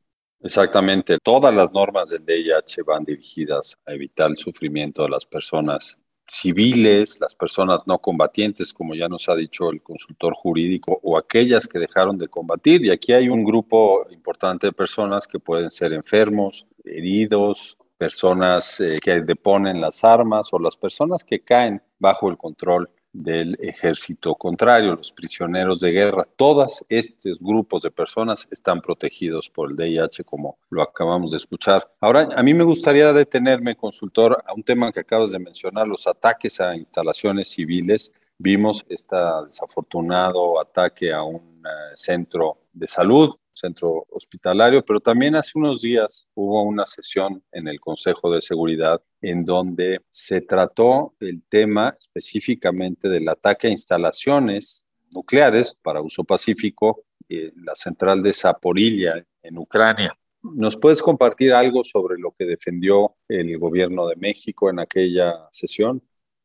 Exactamente, 0.43 1.17
todas 1.23 1.53
las 1.53 1.71
normas 1.71 2.09
del 2.09 2.25
DIH 2.25 2.83
van 2.85 3.05
dirigidas 3.05 3.77
a 3.85 3.93
evitar 3.93 4.29
el 4.29 4.35
sufrimiento 4.35 5.03
de 5.03 5.09
las 5.09 5.25
personas 5.25 5.97
civiles, 6.27 7.17
las 7.21 7.33
personas 7.33 7.87
no 7.87 7.99
combatientes, 7.99 8.73
como 8.73 8.93
ya 8.93 9.07
nos 9.07 9.29
ha 9.29 9.35
dicho 9.35 9.69
el 9.69 9.81
consultor 9.81 10.33
jurídico, 10.33 10.99
o 11.01 11.17
aquellas 11.17 11.65
que 11.65 11.79
dejaron 11.79 12.17
de 12.17 12.27
combatir. 12.27 12.83
Y 12.83 12.91
aquí 12.91 13.13
hay 13.13 13.29
un 13.29 13.45
grupo 13.45 14.05
importante 14.11 14.67
de 14.67 14.73
personas 14.73 15.27
que 15.27 15.39
pueden 15.39 15.71
ser 15.71 15.93
enfermos, 15.93 16.67
heridos, 16.83 17.77
personas 17.97 18.81
eh, 18.81 18.99
que 19.01 19.21
deponen 19.21 19.79
las 19.79 20.03
armas 20.03 20.49
o 20.51 20.59
las 20.59 20.75
personas 20.75 21.23
que 21.23 21.39
caen 21.39 21.81
bajo 21.99 22.29
el 22.29 22.37
control 22.37 22.89
del 23.13 23.55
ejército 23.61 24.33
contrario, 24.33 24.95
los 24.95 25.11
prisioneros 25.11 25.79
de 25.79 25.91
guerra, 25.91 26.25
todos 26.35 26.83
estos 26.89 27.37
grupos 27.39 27.83
de 27.83 27.91
personas 27.91 28.47
están 28.49 28.81
protegidos 28.81 29.49
por 29.49 29.69
el 29.69 29.77
DIH, 29.77 30.23
como 30.23 30.57
lo 30.69 30.81
acabamos 30.81 31.31
de 31.31 31.37
escuchar. 31.37 31.87
Ahora, 32.01 32.27
a 32.35 32.41
mí 32.41 32.53
me 32.55 32.63
gustaría 32.63 33.13
detenerme, 33.13 33.75
consultor, 33.75 34.43
a 34.45 34.53
un 34.53 34.63
tema 34.63 34.91
que 34.91 35.01
acabas 35.01 35.31
de 35.31 35.39
mencionar, 35.39 35.87
los 35.87 36.07
ataques 36.07 36.59
a 36.59 36.75
instalaciones 36.75 37.49
civiles. 37.49 38.11
Vimos 38.39 38.83
este 38.89 39.15
desafortunado 39.45 40.59
ataque 40.59 41.13
a 41.13 41.21
un 41.21 41.63
eh, 41.65 41.93
centro 41.95 42.57
de 42.73 42.87
salud 42.87 43.35
centro 43.63 44.05
hospitalario, 44.09 44.83
pero 44.83 44.99
también 44.99 45.35
hace 45.35 45.57
unos 45.57 45.81
días 45.81 46.27
hubo 46.33 46.63
una 46.63 46.85
sesión 46.85 47.41
en 47.51 47.67
el 47.69 47.79
Consejo 47.79 48.29
de 48.33 48.41
Seguridad 48.41 49.01
en 49.21 49.45
donde 49.45 50.01
se 50.09 50.41
trató 50.41 51.13
el 51.21 51.43
tema 51.47 51.95
específicamente 51.97 53.07
del 53.07 53.27
ataque 53.29 53.67
a 53.67 53.71
instalaciones 53.71 54.85
nucleares 55.13 55.77
para 55.81 56.01
uso 56.01 56.23
pacífico 56.25 57.05
en 57.29 57.53
la 57.63 57.75
central 57.75 58.21
de 58.21 58.33
Zaporilla 58.33 59.23
en 59.41 59.57
Ucrania. 59.57 60.17
¿Nos 60.41 60.75
puedes 60.75 61.01
compartir 61.01 61.53
algo 61.53 61.85
sobre 61.85 62.19
lo 62.19 62.35
que 62.37 62.45
defendió 62.45 63.15
el 63.29 63.57
gobierno 63.57 64.07
de 64.07 64.17
México 64.17 64.69
en 64.69 64.79
aquella 64.79 65.47
sesión? 65.51 66.03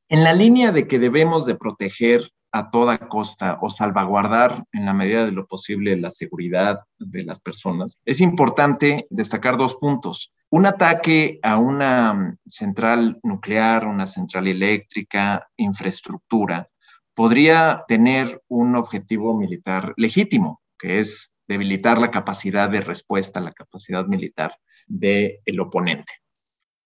En 0.08 0.22
la 0.22 0.32
línea 0.32 0.70
de 0.70 0.87
que 0.87 1.00
debemos 1.00 1.46
de 1.46 1.56
proteger 1.56 2.30
a 2.52 2.70
toda 2.70 3.08
costa 3.08 3.58
o 3.60 3.70
salvaguardar 3.70 4.64
en 4.72 4.86
la 4.86 4.94
medida 4.94 5.24
de 5.24 5.32
lo 5.32 5.46
posible 5.46 5.96
la 5.96 6.10
seguridad 6.10 6.80
de 6.98 7.24
las 7.24 7.40
personas, 7.40 7.98
es 8.04 8.20
importante 8.20 9.06
destacar 9.10 9.56
dos 9.56 9.76
puntos. 9.76 10.32
Un 10.50 10.66
ataque 10.66 11.38
a 11.42 11.58
una 11.58 12.36
central 12.46 13.20
nuclear, 13.22 13.86
una 13.86 14.06
central 14.06 14.46
eléctrica, 14.46 15.48
infraestructura, 15.56 16.68
podría 17.14 17.84
tener 17.86 18.42
un 18.48 18.76
objetivo 18.76 19.36
militar 19.36 19.92
legítimo, 19.96 20.62
que 20.78 21.00
es 21.00 21.34
debilitar 21.46 21.98
la 21.98 22.10
capacidad 22.10 22.70
de 22.70 22.80
respuesta, 22.80 23.40
la 23.40 23.52
capacidad 23.52 24.06
militar 24.06 24.56
del 24.86 25.60
oponente 25.60 26.14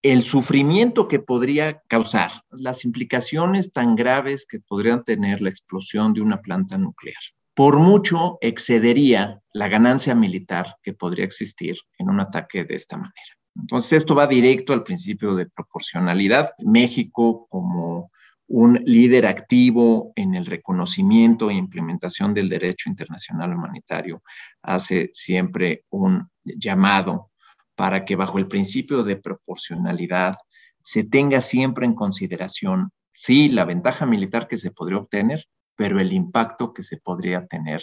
el 0.03 0.25
sufrimiento 0.25 1.07
que 1.07 1.21
podría 1.21 1.81
causar, 1.87 2.33
las 2.51 2.85
implicaciones 2.85 3.73
tan 3.73 3.95
graves 3.95 4.47
que 4.47 4.59
podrían 4.59 5.05
tener 5.05 5.41
la 5.41 5.49
explosión 5.49 6.13
de 6.13 6.21
una 6.21 6.41
planta 6.41 6.77
nuclear, 6.77 7.23
por 7.55 7.79
mucho 7.79 8.39
excedería 8.41 9.41
la 9.53 9.69
ganancia 9.69 10.15
militar 10.15 10.77
que 10.83 10.93
podría 10.93 11.25
existir 11.25 11.77
en 11.99 12.09
un 12.09 12.19
ataque 12.19 12.65
de 12.65 12.75
esta 12.75 12.97
manera. 12.97 13.13
Entonces, 13.55 13.93
esto 13.93 14.15
va 14.15 14.27
directo 14.27 14.73
al 14.73 14.83
principio 14.83 15.35
de 15.35 15.47
proporcionalidad. 15.47 16.51
México, 16.59 17.47
como 17.49 18.07
un 18.49 18.83
líder 18.85 19.27
activo 19.27 20.13
en 20.17 20.35
el 20.35 20.47
reconocimiento 20.47 21.51
e 21.51 21.55
implementación 21.55 22.35
del 22.35 22.49
derecho 22.49 22.89
internacional 22.89 23.55
humanitario, 23.55 24.23
hace 24.63 25.11
siempre 25.13 25.85
un 25.91 26.29
llamado 26.45 27.32
para 27.75 28.05
que 28.05 28.17
bajo 28.17 28.39
el 28.39 28.47
principio 28.47 29.03
de 29.03 29.17
proporcionalidad 29.17 30.37
se 30.81 31.05
tenga 31.05 31.41
siempre 31.41 31.87
en 31.87 31.95
consideración, 31.95 32.91
sí, 33.13 33.49
la 33.49 33.65
ventaja 33.65 34.07
militar 34.07 34.49
que 34.49 34.59
se 34.59 34.71
podría 34.71 34.99
obtener, 34.99 35.47
pero 35.77 36.01
el 36.01 36.13
impacto 36.13 36.73
que 36.73 36.83
se 36.83 36.99
podría 36.99 37.47
tener 37.47 37.83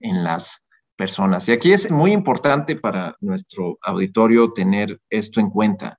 en 0.00 0.24
las 0.24 0.64
personas. 0.96 1.48
Y 1.48 1.52
aquí 1.52 1.72
es 1.72 1.90
muy 1.90 2.12
importante 2.12 2.76
para 2.76 3.16
nuestro 3.20 3.78
auditorio 3.82 4.52
tener 4.52 5.00
esto 5.08 5.40
en 5.40 5.50
cuenta. 5.50 5.98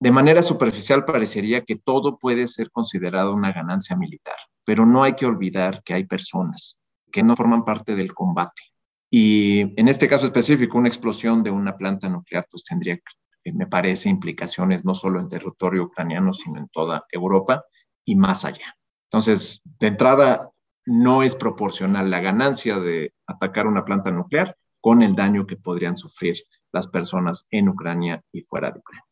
De 0.00 0.12
manera 0.12 0.42
superficial 0.42 1.04
parecería 1.04 1.64
que 1.64 1.76
todo 1.76 2.18
puede 2.18 2.46
ser 2.46 2.70
considerado 2.70 3.34
una 3.34 3.52
ganancia 3.52 3.96
militar, 3.96 4.36
pero 4.64 4.86
no 4.86 5.02
hay 5.02 5.14
que 5.14 5.26
olvidar 5.26 5.82
que 5.82 5.94
hay 5.94 6.04
personas 6.04 6.80
que 7.10 7.22
no 7.22 7.34
forman 7.34 7.64
parte 7.64 7.96
del 7.96 8.14
combate, 8.14 8.62
y 9.10 9.80
en 9.80 9.88
este 9.88 10.08
caso 10.08 10.26
específico, 10.26 10.78
una 10.78 10.88
explosión 10.88 11.42
de 11.42 11.50
una 11.50 11.76
planta 11.76 12.08
nuclear 12.08 12.46
pues 12.50 12.64
tendría, 12.64 12.98
me 13.44 13.66
parece, 13.66 14.10
implicaciones 14.10 14.84
no 14.84 14.94
solo 14.94 15.20
en 15.20 15.28
territorio 15.28 15.84
ucraniano, 15.84 16.32
sino 16.32 16.58
en 16.58 16.68
toda 16.68 17.04
Europa 17.10 17.64
y 18.04 18.16
más 18.16 18.44
allá. 18.44 18.76
Entonces, 19.10 19.62
de 19.64 19.86
entrada, 19.86 20.50
no 20.84 21.22
es 21.22 21.36
proporcional 21.36 22.10
la 22.10 22.20
ganancia 22.20 22.78
de 22.78 23.14
atacar 23.26 23.66
una 23.66 23.84
planta 23.84 24.10
nuclear 24.10 24.56
con 24.80 25.02
el 25.02 25.14
daño 25.14 25.46
que 25.46 25.56
podrían 25.56 25.96
sufrir 25.96 26.36
las 26.72 26.88
personas 26.88 27.46
en 27.50 27.68
Ucrania 27.68 28.22
y 28.32 28.42
fuera 28.42 28.70
de 28.70 28.78
Ucrania. 28.78 29.04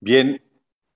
Bien, 0.00 0.42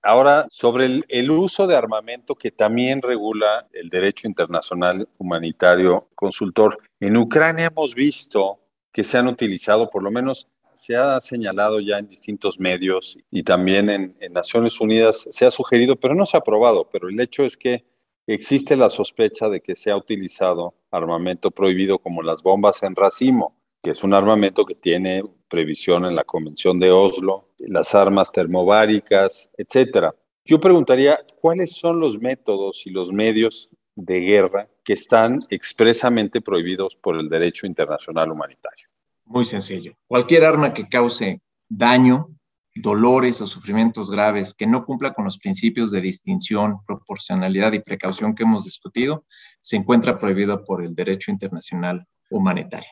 Ahora, 0.03 0.45
sobre 0.49 0.85
el, 0.85 1.05
el, 1.09 1.31
uso 1.31 1.67
de 1.67 1.75
armamento 1.75 2.35
que 2.35 2.51
también 2.51 3.01
regula 3.01 3.67
el 3.73 3.89
derecho 3.89 4.27
internacional 4.27 5.07
humanitario, 5.17 6.07
consultor, 6.15 6.77
en 6.99 7.17
Ucrania 7.17 7.65
hemos 7.65 7.95
visto 7.95 8.59
que 8.91 9.03
se 9.03 9.17
han 9.17 9.27
utilizado, 9.27 9.89
por 9.89 10.03
lo 10.03 10.11
menos 10.11 10.47
se 10.73 10.95
ha 10.95 11.19
señalado 11.19 11.79
ya 11.79 11.97
en 11.97 12.07
distintos 12.07 12.59
medios 12.59 13.17
y 13.31 13.43
también 13.43 13.89
en, 13.89 14.15
en 14.19 14.33
Naciones 14.33 14.79
Unidas 14.79 15.25
se 15.29 15.45
ha 15.45 15.51
sugerido, 15.51 15.95
pero 15.95 16.13
no 16.13 16.25
se 16.25 16.37
ha 16.37 16.39
aprobado, 16.39 16.87
pero 16.91 17.09
el 17.09 17.19
hecho 17.19 17.43
es 17.43 17.57
que 17.57 17.83
existe 18.27 18.75
la 18.75 18.89
sospecha 18.89 19.49
de 19.49 19.61
que 19.61 19.73
se 19.73 19.89
ha 19.89 19.97
utilizado 19.97 20.75
armamento 20.91 21.49
prohibido 21.49 21.97
como 21.97 22.21
las 22.21 22.43
bombas 22.43 22.83
en 22.83 22.95
racimo, 22.95 23.55
que 23.81 23.91
es 23.91 24.03
un 24.03 24.13
armamento 24.13 24.65
que 24.65 24.75
tiene 24.75 25.23
previsión 25.47 26.05
en 26.05 26.15
la 26.15 26.23
Convención 26.23 26.79
de 26.79 26.91
Oslo, 26.91 27.49
las 27.67 27.93
armas 27.93 28.31
termobáricas, 28.31 29.51
etcétera. 29.57 30.15
Yo 30.45 30.59
preguntaría, 30.59 31.19
¿cuáles 31.39 31.73
son 31.73 31.99
los 31.99 32.19
métodos 32.19 32.87
y 32.87 32.89
los 32.89 33.11
medios 33.11 33.69
de 33.95 34.21
guerra 34.21 34.69
que 34.83 34.93
están 34.93 35.39
expresamente 35.49 36.39
prohibidos 36.39 36.95
por 36.95 37.19
el 37.19 37.27
derecho 37.27 37.67
internacional 37.67 38.31
humanitario? 38.31 38.87
Muy 39.25 39.43
sencillo. 39.43 39.93
Cualquier 40.07 40.45
arma 40.45 40.73
que 40.73 40.87
cause 40.87 41.41
daño, 41.67 42.29
dolores 42.75 43.41
o 43.41 43.47
sufrimientos 43.47 44.09
graves 44.09 44.53
que 44.53 44.67
no 44.67 44.85
cumpla 44.85 45.13
con 45.13 45.25
los 45.25 45.37
principios 45.37 45.91
de 45.91 45.99
distinción, 45.99 46.77
proporcionalidad 46.85 47.73
y 47.73 47.79
precaución 47.79 48.33
que 48.33 48.43
hemos 48.43 48.63
discutido, 48.63 49.25
se 49.59 49.75
encuentra 49.75 50.17
prohibido 50.17 50.63
por 50.63 50.81
el 50.83 50.95
derecho 50.95 51.31
internacional 51.31 52.05
humanitario. 52.29 52.89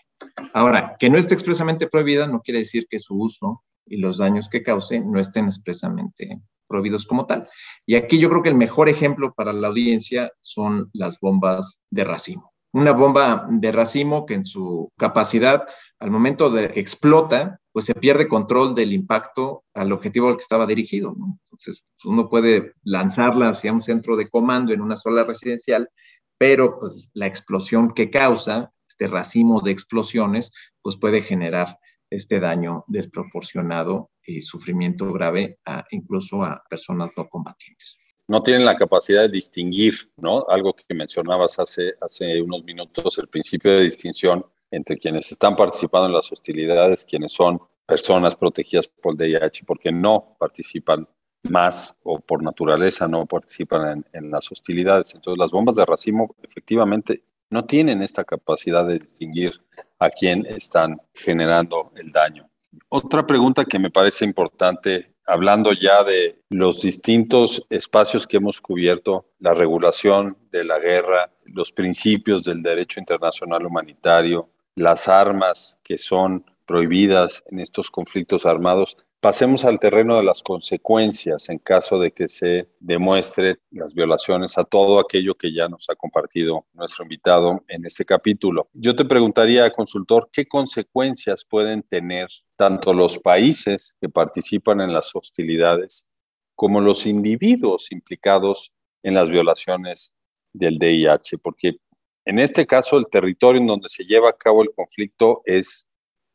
Ahora, 0.54 0.96
que 1.00 1.10
no 1.10 1.18
esté 1.18 1.34
expresamente 1.34 1.88
prohibida 1.88 2.28
no 2.28 2.42
quiere 2.42 2.60
decir 2.60 2.88
que 2.90 3.00
su 3.00 3.16
uso 3.16 3.64
y 3.86 3.98
los 3.98 4.18
daños 4.18 4.50
que 4.50 4.64
cause 4.64 5.00
no 5.00 5.20
estén 5.20 5.46
expresamente 5.46 6.42
prohibidos 6.68 7.06
como 7.06 7.26
tal. 7.26 7.48
Y 7.86 7.96
aquí 7.96 8.18
yo 8.20 8.30
creo 8.30 8.44
que 8.44 8.50
el 8.50 8.56
mejor 8.56 8.90
ejemplo 8.90 9.34
para 9.34 9.54
la 9.54 9.68
audiencia 9.68 10.32
son 10.40 10.90
las 10.94 11.20
bombas 11.20 11.82
de 11.90 12.04
racimo. 12.04 12.54
Una 12.74 12.92
bomba 12.92 13.48
de 13.50 13.72
racimo 13.72 14.26
que 14.26 14.34
en 14.34 14.44
su 14.44 14.92
capacidad, 14.98 15.66
al 16.00 16.12
momento 16.12 16.50
de 16.50 16.70
que 16.70 16.80
explota, 16.80 17.60
pues 17.72 17.86
se 17.86 17.96
pierde 17.96 18.28
control 18.28 18.76
del 18.76 18.92
impacto 18.92 19.64
al 19.74 19.92
objetivo 19.94 20.28
al 20.28 20.36
que 20.36 20.42
estaba 20.42 20.66
dirigido. 20.66 21.16
Entonces, 21.46 21.86
uno 22.04 22.30
puede 22.30 22.74
lanzarla 22.84 23.50
hacia 23.50 23.72
un 23.72 23.82
centro 23.82 24.18
de 24.18 24.28
comando 24.28 24.74
en 24.74 24.82
una 24.82 24.98
sola 24.98 25.24
residencial, 25.24 25.90
pero 26.38 26.80
pues, 26.80 27.10
la 27.14 27.28
explosión 27.28 27.94
que 27.94 28.10
causa, 28.10 28.72
este 28.88 29.08
racimo 29.08 29.62
de 29.62 29.72
explosiones, 29.72 30.52
pues 30.82 30.98
puede 30.98 31.22
generar 31.22 31.80
este 32.10 32.40
daño 32.40 32.84
desproporcionado 32.88 34.12
y 34.26 34.42
sufrimiento 34.42 35.12
grave 35.12 35.60
a, 35.66 35.86
incluso 35.92 36.44
a 36.44 36.64
personas 36.70 37.12
no 37.18 37.28
combatientes. 37.28 37.98
No 38.28 38.42
tienen 38.42 38.66
la 38.66 38.76
capacidad 38.76 39.22
de 39.22 39.30
distinguir, 39.30 40.12
¿no? 40.18 40.46
Algo 40.50 40.74
que 40.74 40.96
mencionabas 40.96 41.60
hace, 41.60 41.94
hace 42.02 42.42
unos 42.42 42.64
minutos, 42.64 43.18
el 43.20 43.28
principio 43.28 43.72
de 43.72 43.82
distinción 43.82 44.46
entre 44.72 44.98
quienes 44.98 45.32
están 45.32 45.56
participando 45.56 46.08
en 46.08 46.14
las 46.14 46.32
hostilidades, 46.32 47.06
quienes 47.06 47.32
son 47.32 47.60
personas 47.86 48.36
protegidas 48.36 48.88
por 48.88 49.14
el 49.14 49.18
DIH, 49.32 49.64
porque 49.66 49.92
no 49.92 50.36
participan 50.40 51.08
más 51.50 51.96
o 52.04 52.20
por 52.20 52.44
naturaleza 52.44 53.08
no 53.08 53.26
participan 53.26 54.00
en, 54.00 54.06
en, 54.14 54.32
las 54.32 54.52
hostilidades. 54.52 55.14
Entonces 55.16 55.38
las 55.38 55.52
bombas 55.52 55.76
de 55.76 55.86
racimo 55.86 56.36
efectivamente 56.42 57.24
no 57.50 57.66
tienen 57.66 58.02
esta 58.02 58.24
capacidad 58.24 58.86
de 58.86 59.00
distinguir 59.00 59.54
a 60.00 60.10
quién 60.10 60.46
están 60.46 61.02
generando 61.14 61.92
el 61.96 62.12
daño. 62.12 62.50
Otra 62.90 63.26
pregunta 63.26 63.66
que 63.66 63.80
me 63.80 63.90
parece 63.90 64.26
importante, 64.26 65.14
hablando 65.26 65.72
ya 65.74 66.04
de 66.04 66.42
los 66.50 66.82
distintos 66.82 67.66
espacios 67.70 68.28
que 68.28 68.38
hemos 68.38 68.62
cubierto, 68.62 69.28
la 69.40 69.54
regulación 69.54 70.38
de 70.52 70.64
la 70.64 70.80
guerra, 70.80 71.32
los 71.46 71.72
principios 71.72 72.44
del 72.44 72.62
derecho 72.62 73.00
internacional 73.00 73.66
humanitario, 73.66 74.50
las 74.76 75.08
armas 75.08 75.80
que 75.84 75.98
son 75.98 76.46
prohibidas 76.66 77.44
en 77.50 77.60
estos 77.60 77.92
conflictos 77.92 78.46
armados, 78.46 78.98
Pasemos 79.26 79.66
al 79.66 79.80
terreno 79.80 80.18
de 80.18 80.24
las 80.24 80.44
consecuencias 80.44 81.50
en 81.50 81.58
caso 81.58 81.98
de 81.98 82.12
que 82.12 82.28
se 82.28 82.70
demuestre 82.80 83.58
las 83.72 83.96
violaciones 83.96 84.56
a 84.60 84.64
todo 84.64 85.00
aquello 85.00 85.34
que 85.34 85.52
ya 85.52 85.68
nos 85.68 85.90
ha 85.90 85.96
compartido 85.96 86.68
nuestro 86.74 87.06
invitado 87.06 87.64
en 87.68 87.84
este 87.88 88.06
capítulo. 88.06 88.70
Yo 88.72 88.96
te 88.96 89.04
preguntaría, 89.04 89.72
consultor, 89.72 90.30
¿qué 90.32 90.46
consecuencias 90.46 91.44
pueden 91.44 91.82
tener 91.82 92.28
tanto 92.56 92.94
los 92.94 93.18
países 93.18 93.96
que 94.00 94.10
participan 94.10 94.80
en 94.80 94.94
las 94.94 95.10
hostilidades 95.16 96.06
como 96.54 96.80
los 96.80 97.08
individuos 97.08 97.92
implicados 97.92 98.74
en 99.02 99.16
las 99.16 99.32
violaciones 99.32 100.14
del 100.54 100.78
DIH? 100.78 101.40
Porque 101.40 101.78
en 102.26 102.38
este 102.38 102.68
caso 102.68 103.00
el 103.00 103.08
territorio 103.08 103.60
en 103.60 103.66
donde 103.66 103.90
se 103.90 104.04
lleva 104.04 104.30
a 104.30 104.38
cabo 104.38 104.62
el 104.62 104.70
conflicto 104.76 105.42
es 105.46 105.88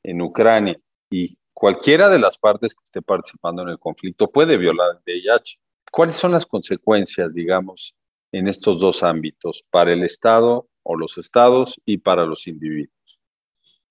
en 0.02 0.20
Ucrania 0.23 0.76
y 1.09 1.37
cualquiera 1.61 2.09
de 2.09 2.19
las 2.19 2.38
partes 2.38 2.75
que 2.75 2.85
esté 2.85 3.02
participando 3.02 3.61
en 3.61 3.69
el 3.69 3.79
conflicto 3.79 4.31
puede 4.31 4.57
violar 4.57 4.93
el 4.93 5.02
VIH. 5.05 5.59
¿Cuáles 5.93 6.17
son 6.17 6.33
las 6.33 6.47
consecuencias, 6.47 7.35
digamos, 7.35 7.95
en 8.33 8.49
estos 8.49 8.81
dos 8.81 9.02
ámbitos, 9.02 9.62
para 9.71 9.93
el 9.93 10.02
Estado 10.02 10.71
o 10.83 10.97
los 10.97 11.19
estados 11.19 11.79
y 11.85 11.99
para 11.99 12.25
los 12.25 12.47
individuos? 12.47 13.21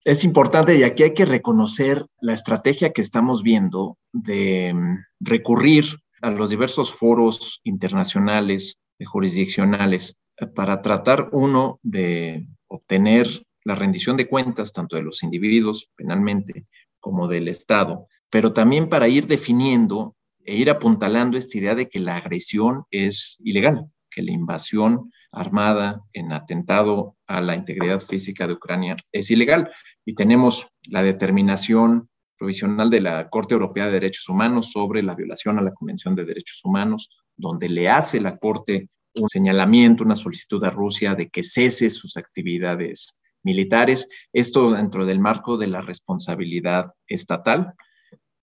Es 0.04 0.24
importante 0.24 0.76
y 0.78 0.82
aquí 0.82 1.04
hay 1.04 1.14
que 1.14 1.26
reconocer 1.26 2.08
la 2.22 2.34
estrategia 2.34 2.92
que 2.92 3.02
estamos 3.02 3.44
viendo 3.44 4.00
de 4.14 4.74
mm, 4.74 4.98
recurrir 5.20 5.86
a 6.24 6.32
los 6.32 6.50
diversos 6.50 6.92
foros 6.92 7.62
internacionales, 7.64 8.80
jurisdiccionales, 9.06 10.18
para 10.56 10.82
tratar, 10.82 11.30
uno, 11.34 11.80
de 11.84 12.48
obtener 12.68 13.28
la 13.64 13.76
rendición 13.76 14.18
de 14.18 14.28
cuentas, 14.28 14.74
tanto 14.74 14.96
de 14.96 15.04
los 15.04 15.22
individuos 15.22 15.88
penalmente 15.96 16.66
como 17.10 17.28
del 17.28 17.48
Estado, 17.48 18.08
pero 18.30 18.54
también 18.54 18.88
para 18.88 19.08
ir 19.08 19.26
definiendo 19.26 20.16
e 20.46 20.56
ir 20.56 20.70
apuntalando 20.70 21.40
esta 21.40 21.58
idea 21.58 21.74
de 21.74 21.90
que 21.90 22.00
la 22.00 22.18
agresión 22.18 22.84
es 22.92 23.38
ilegal, 23.44 23.88
que 24.12 24.22
la 24.22 24.32
invasión 24.32 25.12
armada 25.32 26.04
en 26.14 26.32
atentado 26.32 27.16
a 27.26 27.42
la 27.42 27.56
integridad 27.56 28.00
física 28.00 28.46
de 28.46 28.54
Ucrania 28.54 28.96
es 29.12 29.32
ilegal. 29.32 29.72
Y 30.06 30.14
tenemos 30.14 30.68
la 30.84 31.02
determinación 31.02 32.10
provisional 32.38 32.92
de 32.92 33.02
la 33.02 33.28
Corte 33.30 33.56
Europea 33.56 33.88
de 33.88 33.94
Derechos 33.94 34.30
Humanos 34.30 34.70
sobre 34.72 35.02
la 35.02 35.16
violación 35.16 35.58
a 35.58 35.64
la 35.64 35.74
Convención 35.74 36.14
de 36.14 36.26
Derechos 36.26 36.62
Humanos, 36.64 37.10
donde 37.36 37.70
le 37.70 37.90
hace 37.90 38.22
la 38.22 38.38
Corte 38.38 38.88
un 39.20 39.30
señalamiento, 39.30 40.04
una 40.04 40.16
solicitud 40.16 40.64
a 40.64 40.70
Rusia 40.70 41.16
de 41.16 41.28
que 41.30 41.44
cese 41.44 41.90
sus 41.90 42.18
actividades 42.18 43.18
militares, 43.44 44.08
esto 44.34 44.72
dentro 44.72 45.06
del 45.06 45.20
marco 45.20 45.58
de 45.58 45.68
la 45.68 45.82
responsabilidad 45.82 46.94
estatal. 47.08 47.74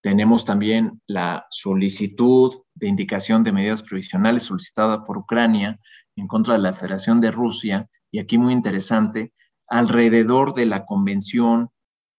Tenemos 0.02 0.44
también 0.44 1.00
la 1.06 1.46
solicitud 1.50 2.54
de 2.74 2.88
indicación 2.88 3.42
de 3.44 3.52
medidas 3.52 3.82
provisionales 3.82 4.44
solicitada 4.44 5.04
por 5.04 5.18
Ucrania 5.18 5.78
en 6.16 6.26
contra 6.26 6.54
de 6.54 6.60
la 6.60 6.74
Federación 6.74 7.20
de 7.20 7.30
Rusia, 7.30 7.88
y 8.10 8.18
aquí 8.18 8.38
muy 8.38 8.52
interesante, 8.52 9.32
alrededor 9.68 10.54
de 10.54 10.66
la 10.66 10.84
Convención 10.84 11.70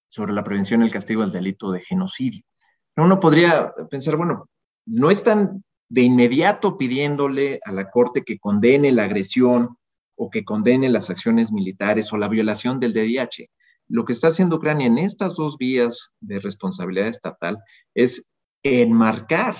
sobre 0.09 0.33
la 0.33 0.43
Prevención 0.43 0.81
y 0.81 0.85
el 0.85 0.91
Castigo 0.91 1.21
del 1.21 1.31
Delito 1.31 1.71
de 1.71 1.81
Genocidio. 1.81 2.43
Uno 2.95 3.19
podría 3.19 3.73
pensar, 3.89 4.17
bueno, 4.17 4.49
no 4.85 5.11
están 5.11 5.63
de 5.89 6.01
inmediato 6.01 6.77
pidiéndole 6.77 7.59
a 7.63 7.71
la 7.71 7.89
Corte 7.89 8.23
que 8.23 8.39
condene 8.39 8.91
la 8.91 9.03
agresión 9.03 9.77
o 10.17 10.29
que 10.29 10.43
condene 10.43 10.89
las 10.89 11.09
acciones 11.09 11.51
militares 11.51 12.11
o 12.11 12.17
la 12.17 12.27
violación 12.27 12.79
del 12.79 12.93
DDH. 12.93 13.49
Lo 13.87 14.03
que 14.03 14.11
está 14.11 14.27
haciendo 14.27 14.57
Ucrania 14.57 14.87
en 14.87 14.97
estas 14.97 15.35
dos 15.35 15.57
vías 15.57 16.11
de 16.19 16.39
responsabilidad 16.39 17.07
estatal 17.07 17.57
es 17.95 18.25
enmarcar 18.63 19.55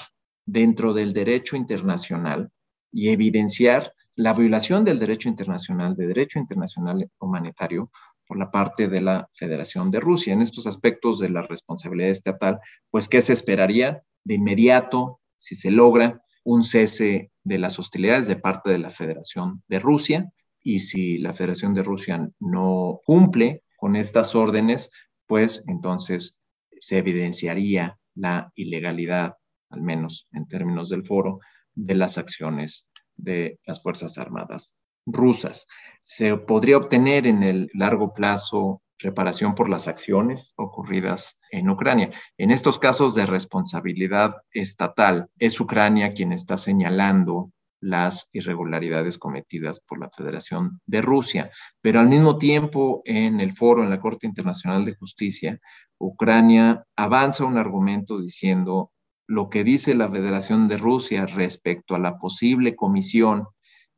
dentro 0.46 0.94
del 0.94 1.14
derecho 1.14 1.56
internacional 1.56 2.50
y 2.92 3.10
evidenciar 3.10 3.94
la 4.16 4.34
violación 4.34 4.84
del 4.84 5.00
derecho 5.00 5.30
internacional, 5.30 5.96
de 5.96 6.08
derecho 6.08 6.40
internacional 6.40 7.10
humanitario, 7.20 7.92
por 8.28 8.38
la 8.38 8.52
parte 8.52 8.88
de 8.88 9.02
la 9.02 9.30
Federación 9.34 9.90
de 9.90 10.00
Rusia. 10.00 10.34
En 10.34 10.42
estos 10.42 10.68
aspectos 10.68 11.20
de 11.20 11.30
la 11.30 11.42
responsabilidad 11.42 12.10
estatal, 12.10 12.60
pues, 12.92 13.08
¿qué 13.08 13.22
se 13.22 13.34
esperaría 13.34 14.04
de 14.24 14.36
inmediato 14.36 15.22
si 15.38 15.56
se 15.56 15.72
logra 15.72 16.22
un 16.44 16.64
cese 16.64 17.32
de 17.44 17.58
las 17.58 17.80
hostilidades 17.80 18.28
de 18.28 18.36
parte 18.36 18.70
de 18.70 18.80
la 18.80 18.90
Federación 18.90 19.64
de 19.68 19.80
Rusia? 19.80 20.30
Y 20.68 20.80
si 20.80 21.18
la 21.18 21.34
Federación 21.34 21.74
de 21.74 21.82
Rusia 21.82 22.30
no 22.42 23.00
cumple 23.06 23.64
con 23.78 23.96
estas 23.96 24.36
órdenes, 24.36 24.92
pues 25.26 25.64
entonces 25.68 26.42
se 26.78 26.98
evidenciaría 26.98 27.98
la 28.16 28.52
ilegalidad, 28.54 29.38
al 29.70 29.82
menos 29.82 30.28
en 30.34 30.46
términos 30.46 30.90
del 30.90 31.06
foro, 31.06 31.40
de 31.74 31.96
las 31.96 32.18
acciones 32.18 32.86
de 33.16 33.62
las 33.66 33.82
Fuerzas 33.82 34.18
Armadas 34.18 34.76
rusas. 35.06 35.68
Se 36.04 36.36
podría 36.36 36.76
obtener 36.76 37.28
en 37.28 37.44
el 37.44 37.70
largo 37.74 38.14
plazo 38.14 38.82
reparación 39.00 39.56
por 39.56 39.70
las 39.70 39.88
acciones 39.88 40.52
ocurridas 40.58 41.40
en 41.50 41.70
Ucrania. 41.70 42.12
En 42.38 42.52
estos 42.52 42.78
casos 42.78 43.16
de 43.16 43.26
responsabilidad 43.26 44.36
estatal, 44.52 45.30
es 45.40 45.62
Ucrania 45.62 46.14
quien 46.14 46.34
está 46.34 46.58
señalando 46.58 47.54
las 47.80 48.28
irregularidades 48.34 49.18
cometidas 49.18 49.80
por 49.80 50.00
la 50.00 50.10
Federación 50.10 50.80
de 50.86 51.02
Rusia. 51.02 51.52
Pero 51.82 52.00
al 52.00 52.10
mismo 52.10 52.38
tiempo, 52.38 53.02
en 53.06 53.40
el 53.40 53.54
foro, 53.54 53.84
en 53.84 53.90
la 53.90 54.00
Corte 54.00 54.28
Internacional 54.28 54.86
de 54.86 54.96
Justicia, 54.96 55.60
Ucrania 56.00 56.84
avanza 56.96 57.46
un 57.46 57.58
argumento 57.58 58.20
diciendo 58.20 58.92
lo 59.28 59.50
que 59.50 59.64
dice 59.64 59.94
la 59.94 60.10
Federación 60.10 60.68
de 60.68 60.78
Rusia 60.78 61.26
respecto 61.26 61.96
a 61.96 62.00
la 62.00 62.18
posible 62.18 62.76
comisión 62.76 63.46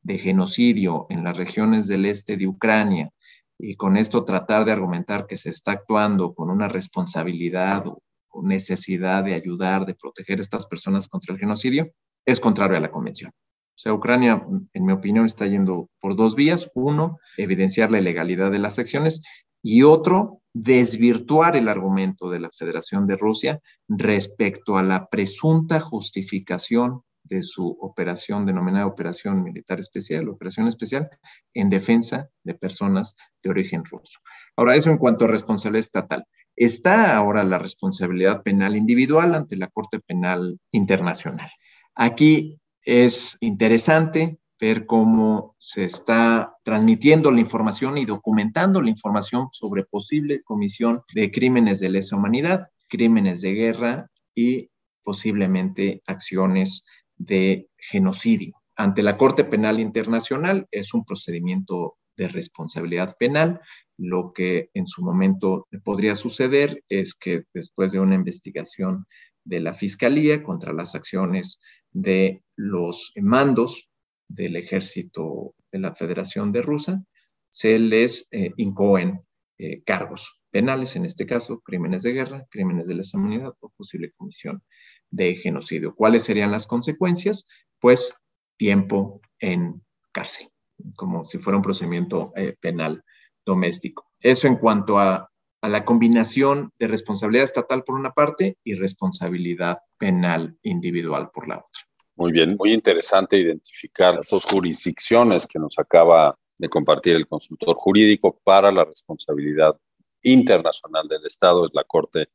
de 0.01 0.17
genocidio 0.17 1.05
en 1.09 1.23
las 1.23 1.37
regiones 1.37 1.87
del 1.87 2.05
este 2.05 2.37
de 2.37 2.47
Ucrania 2.47 3.11
y 3.59 3.75
con 3.75 3.97
esto 3.97 4.23
tratar 4.23 4.65
de 4.65 4.71
argumentar 4.71 5.27
que 5.27 5.37
se 5.37 5.49
está 5.49 5.73
actuando 5.73 6.33
con 6.33 6.49
una 6.49 6.69
responsabilidad 6.69 7.85
o 7.85 8.01
necesidad 8.41 9.23
de 9.23 9.33
ayudar, 9.33 9.85
de 9.85 9.95
proteger 9.95 10.39
a 10.39 10.41
estas 10.41 10.65
personas 10.65 11.07
contra 11.07 11.33
el 11.33 11.39
genocidio, 11.39 11.91
es 12.25 12.39
contrario 12.39 12.77
a 12.77 12.79
la 12.79 12.91
convención. 12.91 13.31
O 13.79 13.81
sea, 13.81 13.93
Ucrania, 13.93 14.45
en 14.73 14.85
mi 14.85 14.91
opinión, 14.91 15.25
está 15.25 15.47
yendo 15.47 15.89
por 16.01 16.17
dos 16.17 16.35
vías. 16.35 16.69
Uno, 16.75 17.17
evidenciar 17.37 17.89
la 17.89 17.99
ilegalidad 17.99 18.51
de 18.51 18.59
las 18.59 18.77
acciones 18.77 19.21
y 19.63 19.83
otro, 19.83 20.41
desvirtuar 20.51 21.55
el 21.55 21.69
argumento 21.69 22.29
de 22.29 22.41
la 22.41 22.49
Federación 22.51 23.05
de 23.05 23.15
Rusia 23.15 23.61
respecto 23.87 24.77
a 24.77 24.83
la 24.83 25.07
presunta 25.07 25.79
justificación 25.79 27.03
de 27.23 27.41
su 27.41 27.69
operación 27.79 28.45
denominada 28.45 28.85
Operación 28.85 29.43
Militar 29.43 29.79
Especial, 29.79 30.27
Operación 30.27 30.67
Especial, 30.67 31.09
en 31.53 31.69
defensa 31.69 32.27
de 32.43 32.55
personas 32.55 33.15
de 33.41 33.49
origen 33.49 33.85
ruso. 33.85 34.19
Ahora, 34.57 34.75
eso 34.75 34.89
en 34.89 34.97
cuanto 34.97 35.23
a 35.23 35.29
responsabilidad 35.29 35.85
estatal. 35.85 36.25
Está 36.53 37.15
ahora 37.15 37.45
la 37.45 37.59
responsabilidad 37.59 38.43
penal 38.43 38.75
individual 38.75 39.35
ante 39.35 39.55
la 39.55 39.67
Corte 39.67 40.01
Penal 40.01 40.59
Internacional. 40.69 41.49
Aquí 41.95 42.59
es 42.89 43.37
interesante 43.39 44.39
ver 44.59 44.87
cómo 44.87 45.55
se 45.59 45.83
está 45.83 46.57
transmitiendo 46.63 47.29
la 47.29 47.39
información 47.39 47.99
y 47.99 48.05
documentando 48.05 48.81
la 48.81 48.89
información 48.89 49.49
sobre 49.51 49.83
posible 49.83 50.41
comisión 50.41 51.03
de 51.13 51.31
crímenes 51.31 51.79
de 51.79 51.89
lesa 51.89 52.15
humanidad, 52.15 52.67
crímenes 52.87 53.41
de 53.41 53.53
guerra 53.53 54.09
y 54.33 54.71
posiblemente 55.03 56.01
acciones 56.07 56.83
de 57.15 57.69
genocidio. 57.77 58.55
Ante 58.75 59.03
la 59.03 59.17
Corte 59.17 59.43
Penal 59.43 59.79
Internacional 59.79 60.67
es 60.71 60.91
un 60.95 61.05
procedimiento 61.05 61.97
de 62.17 62.27
responsabilidad 62.27 63.15
penal. 63.19 63.61
Lo 63.97 64.33
que 64.33 64.71
en 64.73 64.87
su 64.87 65.03
momento 65.03 65.67
podría 65.83 66.15
suceder 66.15 66.83
es 66.89 67.13
que 67.13 67.43
después 67.53 67.91
de 67.91 67.99
una 67.99 68.15
investigación 68.15 69.05
de 69.43 69.59
la 69.59 69.73
Fiscalía 69.73 70.43
contra 70.43 70.73
las 70.73 70.95
acciones 70.95 71.59
de 71.91 72.43
los 72.55 73.11
mandos 73.15 73.89
del 74.27 74.55
ejército 74.55 75.55
de 75.71 75.79
la 75.79 75.95
Federación 75.95 76.51
de 76.51 76.61
Rusia, 76.61 77.03
se 77.49 77.79
les 77.79 78.27
eh, 78.31 78.51
incoen 78.57 79.21
eh, 79.57 79.81
cargos 79.83 80.39
penales, 80.51 80.95
en 80.95 81.05
este 81.05 81.25
caso, 81.25 81.59
crímenes 81.59 82.03
de 82.03 82.13
guerra, 82.13 82.45
crímenes 82.49 82.87
de 82.87 82.95
lesa 82.95 83.17
humanidad 83.17 83.53
o 83.59 83.69
posible 83.69 84.11
comisión 84.11 84.63
de 85.09 85.35
genocidio. 85.35 85.95
¿Cuáles 85.95 86.23
serían 86.23 86.51
las 86.51 86.67
consecuencias? 86.67 87.45
Pues 87.79 88.13
tiempo 88.57 89.21
en 89.39 89.81
cárcel, 90.11 90.49
como 90.95 91.25
si 91.25 91.37
fuera 91.37 91.57
un 91.57 91.63
procedimiento 91.63 92.31
eh, 92.35 92.55
penal 92.59 93.03
doméstico. 93.45 94.11
Eso 94.19 94.47
en 94.47 94.57
cuanto 94.57 94.99
a, 94.99 95.28
a 95.61 95.69
la 95.69 95.85
combinación 95.85 96.71
de 96.79 96.87
responsabilidad 96.87 97.45
estatal 97.45 97.83
por 97.83 97.95
una 97.95 98.11
parte 98.11 98.57
y 98.63 98.75
responsabilidad 98.75 99.79
penal 99.97 100.57
individual 100.63 101.29
por 101.33 101.47
la 101.47 101.57
otra. 101.57 101.81
Muy 102.15 102.31
bien, 102.31 102.55
muy 102.57 102.73
interesante 102.73 103.37
identificar 103.37 104.15
las 104.15 104.27
dos 104.29 104.45
jurisdicciones 104.45 105.47
que 105.47 105.59
nos 105.59 105.77
acaba 105.77 106.37
de 106.57 106.69
compartir 106.69 107.15
el 107.15 107.27
consultor 107.27 107.75
jurídico 107.75 108.39
para 108.43 108.71
la 108.71 108.83
responsabilidad 108.83 109.77
internacional 110.21 111.07
del 111.07 111.25
Estado, 111.25 111.65
es 111.65 111.71
la 111.73 111.85
Corte 111.85 112.27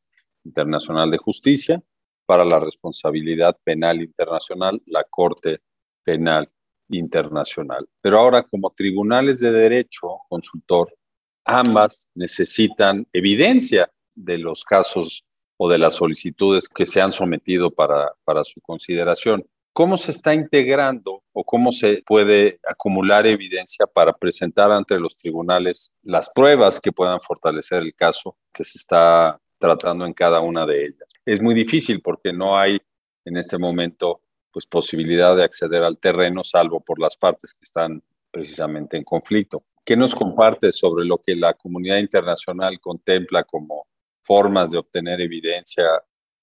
Internacional 0.45 1.11
de 1.11 1.19
Justicia, 1.19 1.83
para 2.27 2.45
la 2.45 2.59
responsabilidad 2.59 3.59
penal 3.63 4.01
internacional, 4.01 4.81
la 4.87 5.05
Corte 5.05 5.61
Penal 6.03 6.51
Internacional. 6.89 7.87
Pero 8.01 8.19
ahora, 8.19 8.43
como 8.43 8.71
tribunales 8.71 9.41
de 9.41 9.53
derecho, 9.53 10.21
consultor, 10.29 10.95
ambas 11.45 12.09
necesitan 12.15 13.07
evidencia 13.13 13.91
de 14.15 14.39
los 14.39 14.65
casos 14.65 15.25
o 15.57 15.69
de 15.69 15.79
las 15.79 15.95
solicitudes 15.95 16.69
que 16.69 16.87
se 16.87 17.01
han 17.01 17.13
sometido 17.13 17.71
para, 17.71 18.13
para 18.25 18.45
su 18.45 18.61
consideración. 18.61 19.47
¿Cómo 19.73 19.99
se 19.99 20.13
está 20.13 20.35
integrando 20.35 21.25
o 21.33 21.45
cómo 21.45 21.73
se 21.73 22.03
puede 22.07 22.61
acumular 22.69 23.27
evidencia 23.27 23.87
para 23.87 24.13
presentar 24.13 24.71
ante 24.71 24.99
los 25.01 25.17
tribunales 25.17 25.93
las 26.03 26.31
pruebas 26.31 26.79
que 26.79 26.93
puedan 26.93 27.21
fortalecer 27.21 27.83
el 27.83 27.95
caso 27.95 28.37
que 28.53 28.63
se 28.63 28.79
está 28.79 29.41
tratando 29.59 30.07
en 30.07 30.13
cada 30.13 30.41
una 30.41 30.65
de 30.65 30.87
ellas? 30.87 31.09
Es 31.27 31.41
muy 31.41 31.55
difícil 31.55 32.01
porque 32.03 32.33
no 32.33 32.57
hay 32.57 32.81
en 33.25 33.37
este 33.37 33.59
momento 33.59 34.21
pues 34.53 34.67
posibilidad 34.67 35.35
de 35.35 35.43
acceder 35.43 35.83
al 35.83 35.99
terreno 35.99 36.45
salvo 36.45 36.79
por 36.79 37.01
las 37.01 37.17
partes 37.17 37.53
que 37.53 37.63
están 37.63 38.01
precisamente 38.31 38.97
en 38.97 39.03
conflicto. 39.03 39.65
¿Qué 39.85 39.97
nos 39.97 40.15
comparte 40.15 40.73
sobre 40.73 41.05
lo 41.05 41.19
que 41.19 41.37
la 41.37 41.55
comunidad 41.55 41.99
internacional 41.99 42.81
contempla 42.81 43.45
como 43.45 43.87
formas 44.23 44.71
de 44.71 44.79
obtener 44.79 45.21
evidencia 45.21 45.85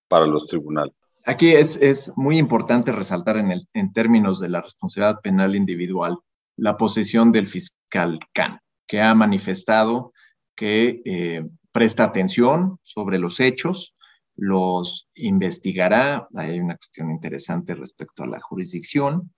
para 0.08 0.28
los 0.28 0.46
tribunales? 0.46 0.94
Aquí 1.26 1.52
es, 1.52 1.78
es 1.78 2.12
muy 2.16 2.38
importante 2.38 2.92
resaltar 2.92 3.38
en, 3.38 3.52
el, 3.52 3.62
en 3.74 3.94
términos 3.94 4.40
de 4.40 4.50
la 4.50 4.62
responsabilidad 4.62 5.22
penal 5.22 5.56
individual 5.56 6.18
la 6.58 6.78
posición 6.78 7.32
del 7.32 7.48
fiscal 7.48 8.20
Khan, 8.34 8.60
que 8.88 9.02
ha 9.02 9.16
manifestado 9.16 10.14
que 10.56 11.02
eh, 11.06 11.44
presta 11.72 12.04
atención 12.04 12.78
sobre 12.84 13.18
los 13.18 13.40
hechos, 13.40 13.96
los 14.36 15.10
investigará. 15.16 16.28
Hay 16.36 16.60
una 16.60 16.76
cuestión 16.76 17.10
interesante 17.10 17.74
respecto 17.74 18.24
a 18.24 18.28
la 18.28 18.40
jurisdicción. 18.40 19.34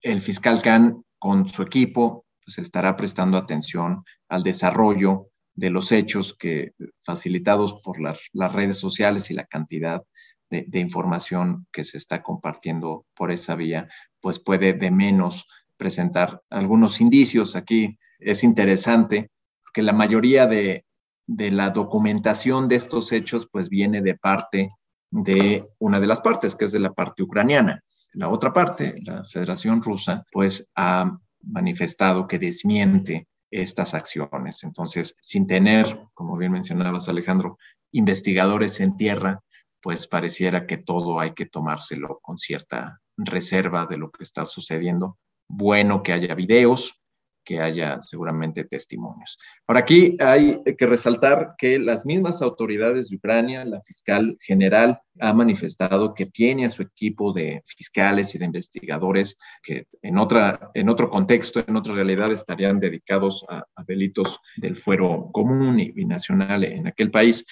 El 0.00 0.20
fiscal 0.20 0.62
Khan, 0.62 1.04
con 1.18 1.48
su 1.48 1.62
equipo, 1.62 2.24
pues 2.44 2.58
estará 2.58 2.96
prestando 2.96 3.36
atención 3.36 4.04
al 4.28 4.42
desarrollo 4.42 5.28
de 5.54 5.70
los 5.70 5.92
hechos 5.92 6.34
que, 6.34 6.72
facilitados 6.98 7.80
por 7.82 8.00
las, 8.00 8.20
redes 8.52 8.78
sociales 8.78 9.30
y 9.30 9.34
la 9.34 9.44
cantidad 9.44 10.02
de, 10.50 10.80
información 10.80 11.66
que 11.72 11.84
se 11.84 11.96
está 11.96 12.22
compartiendo 12.22 13.06
por 13.14 13.30
esa 13.30 13.54
vía, 13.54 13.88
pues 14.20 14.38
puede 14.38 14.74
de 14.74 14.90
menos 14.90 15.46
presentar 15.76 16.42
algunos 16.50 17.00
indicios. 17.00 17.56
Aquí 17.56 17.98
es 18.18 18.44
interesante 18.44 19.30
porque 19.62 19.82
la 19.82 19.94
mayoría 19.94 20.46
de, 20.46 20.84
de 21.26 21.50
la 21.50 21.70
documentación 21.70 22.68
de 22.68 22.76
estos 22.76 23.12
hechos 23.12 23.48
pues 23.50 23.68
viene 23.68 24.02
de 24.02 24.14
parte 24.14 24.70
de 25.10 25.66
una 25.78 26.00
de 26.00 26.06
las 26.06 26.20
partes, 26.20 26.54
que 26.54 26.66
es 26.66 26.72
de 26.72 26.80
la 26.80 26.92
parte 26.92 27.22
ucraniana. 27.22 27.82
La 28.14 28.28
otra 28.28 28.52
parte, 28.52 28.94
la 29.04 29.24
Federación 29.24 29.80
Rusa, 29.80 30.24
pues 30.30 30.66
ha 30.76 31.18
manifestado 31.42 32.26
que 32.26 32.38
desmiente 32.38 33.28
estas 33.50 33.94
acciones. 33.94 34.64
Entonces, 34.64 35.16
sin 35.20 35.46
tener, 35.46 36.00
como 36.14 36.36
bien 36.36 36.52
mencionabas 36.52 37.08
Alejandro, 37.08 37.58
investigadores 37.92 38.80
en 38.80 38.96
tierra, 38.96 39.42
pues 39.80 40.06
pareciera 40.06 40.66
que 40.66 40.78
todo 40.78 41.20
hay 41.20 41.32
que 41.32 41.46
tomárselo 41.46 42.20
con 42.22 42.38
cierta 42.38 43.00
reserva 43.16 43.86
de 43.86 43.98
lo 43.98 44.10
que 44.10 44.22
está 44.22 44.44
sucediendo. 44.44 45.18
Bueno 45.48 46.02
que 46.02 46.12
haya 46.12 46.34
videos, 46.34 47.01
que 47.44 47.60
haya 47.60 47.98
seguramente 48.00 48.64
testimonios. 48.64 49.38
Por 49.66 49.76
aquí 49.76 50.16
hay 50.20 50.62
que 50.76 50.86
resaltar 50.86 51.54
que 51.58 51.78
las 51.78 52.04
mismas 52.04 52.42
autoridades 52.42 53.08
de 53.08 53.16
Ucrania, 53.16 53.64
la 53.64 53.80
fiscal 53.82 54.36
general, 54.40 55.00
ha 55.20 55.32
manifestado 55.32 56.14
que 56.14 56.26
tiene 56.26 56.64
a 56.64 56.70
su 56.70 56.82
equipo 56.82 57.32
de 57.32 57.62
fiscales 57.66 58.34
y 58.34 58.38
de 58.38 58.46
investigadores 58.46 59.36
que 59.62 59.86
en, 60.00 60.18
otra, 60.18 60.70
en 60.74 60.88
otro 60.88 61.10
contexto, 61.10 61.62
en 61.66 61.76
otra 61.76 61.94
realidad, 61.94 62.32
estarían 62.32 62.78
dedicados 62.78 63.44
a, 63.48 63.64
delitos 63.86 64.38
del 64.56 64.76
fuero 64.76 65.28
común 65.32 65.80
y, 65.80 65.92
y 65.96 66.06
nacional 66.06 66.64
en 66.64 66.86
aquel 66.86 67.10
país 67.10 67.44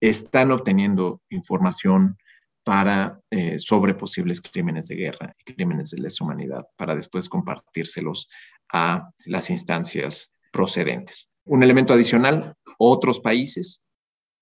están 0.00 0.50
obteniendo 0.52 1.22
información 1.30 2.18
para, 2.66 3.20
eh, 3.30 3.60
sobre 3.60 3.94
posibles 3.94 4.42
crímenes 4.42 4.88
de 4.88 4.96
guerra 4.96 5.32
y 5.38 5.54
crímenes 5.54 5.90
de 5.90 6.02
lesa 6.02 6.24
humanidad 6.24 6.66
para 6.76 6.96
después 6.96 7.28
compartírselos 7.28 8.28
a 8.72 9.08
las 9.24 9.50
instancias 9.50 10.32
procedentes. 10.50 11.30
Un 11.44 11.62
elemento 11.62 11.94
adicional, 11.94 12.56
otros 12.76 13.20
países 13.20 13.82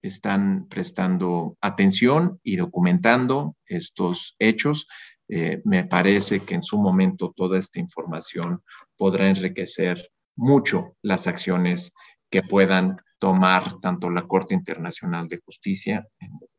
están 0.00 0.68
prestando 0.70 1.58
atención 1.60 2.40
y 2.42 2.56
documentando 2.56 3.56
estos 3.66 4.36
hechos. 4.38 4.88
Eh, 5.28 5.60
me 5.66 5.84
parece 5.84 6.40
que 6.40 6.54
en 6.54 6.62
su 6.62 6.78
momento 6.78 7.34
toda 7.36 7.58
esta 7.58 7.78
información 7.78 8.62
podrá 8.96 9.28
enriquecer 9.28 10.10
mucho 10.34 10.96
las 11.02 11.26
acciones 11.26 11.92
que 12.30 12.42
puedan 12.42 12.96
tomar 13.18 13.80
tanto 13.80 14.10
la 14.10 14.26
Corte 14.26 14.54
Internacional 14.54 15.28
de 15.28 15.40
Justicia, 15.44 16.06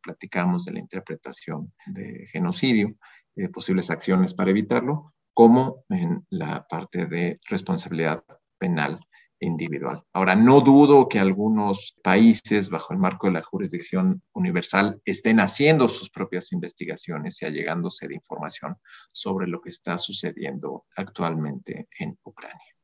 platicamos 0.02 0.66
de 0.66 0.74
la 0.74 0.80
interpretación 0.80 1.72
de 1.86 2.28
genocidio 2.32 2.96
y 3.36 3.44
de 3.44 3.50
posibles 3.50 3.92
acciones 3.92 4.34
para 4.34 4.52
evitarlo, 4.52 5.14
como 5.34 5.84
en 5.90 6.26
la 6.30 6.66
parte 6.68 7.06
de 7.06 7.40
responsabilidad 7.50 8.24
penal 8.58 9.00
individual. 9.40 10.04
Ahora, 10.14 10.36
no 10.36 10.62
dudo 10.62 11.10
que 11.10 11.20
algunos 11.20 11.96
países, 12.02 12.70
bajo 12.70 12.94
el 12.94 13.00
marco 13.00 13.28
de 13.28 13.34
la 13.34 13.44
jurisdicción 13.44 14.22
universal, 14.34 15.02
estén 15.06 15.40
haciendo 15.40 15.90
sus 15.90 16.10
propias 16.10 16.52
investigaciones 16.52 17.42
y 17.42 17.46
allegándose 17.46 18.08
de 18.08 18.16
información 18.16 18.78
sobre 19.12 19.48
lo 19.48 19.62
que 19.62 19.70
está 19.70 19.98
sucediendo 19.98 20.86
actualmente 20.96 21.90
en 22.00 22.18
Ucrania. 22.24 22.75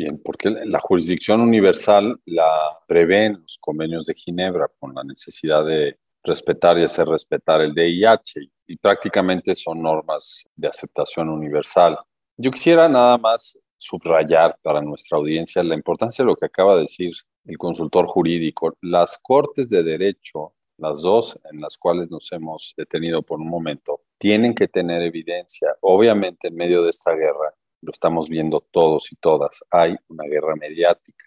Bien, 0.00 0.18
porque 0.24 0.48
la 0.48 0.80
jurisdicción 0.80 1.42
universal 1.42 2.18
la 2.24 2.78
prevén 2.88 3.42
los 3.42 3.58
convenios 3.60 4.06
de 4.06 4.14
Ginebra 4.14 4.66
con 4.78 4.94
la 4.94 5.04
necesidad 5.04 5.62
de 5.62 5.98
respetar 6.24 6.78
y 6.78 6.84
hacer 6.84 7.06
respetar 7.06 7.60
el 7.60 7.74
DIH 7.74 8.50
y 8.66 8.76
prácticamente 8.78 9.54
son 9.54 9.82
normas 9.82 10.46
de 10.56 10.68
aceptación 10.68 11.28
universal. 11.28 11.98
Yo 12.38 12.50
quisiera 12.50 12.88
nada 12.88 13.18
más 13.18 13.58
subrayar 13.76 14.58
para 14.62 14.80
nuestra 14.80 15.18
audiencia 15.18 15.62
la 15.62 15.74
importancia 15.74 16.24
de 16.24 16.30
lo 16.30 16.36
que 16.36 16.46
acaba 16.46 16.76
de 16.76 16.80
decir 16.80 17.12
el 17.44 17.58
consultor 17.58 18.06
jurídico. 18.06 18.78
Las 18.80 19.18
cortes 19.18 19.68
de 19.68 19.82
derecho, 19.82 20.54
las 20.78 21.02
dos 21.02 21.38
en 21.52 21.60
las 21.60 21.76
cuales 21.76 22.08
nos 22.08 22.32
hemos 22.32 22.72
detenido 22.74 23.20
por 23.20 23.38
un 23.38 23.50
momento, 23.50 24.00
tienen 24.16 24.54
que 24.54 24.66
tener 24.66 25.02
evidencia. 25.02 25.76
Obviamente 25.82 26.48
en 26.48 26.54
medio 26.54 26.82
de 26.84 26.88
esta 26.88 27.12
guerra 27.12 27.54
lo 27.82 27.92
estamos 27.92 28.28
viendo 28.28 28.60
todos 28.70 29.10
y 29.12 29.16
todas, 29.16 29.62
hay 29.70 29.96
una 30.08 30.24
guerra 30.24 30.54
mediática. 30.56 31.24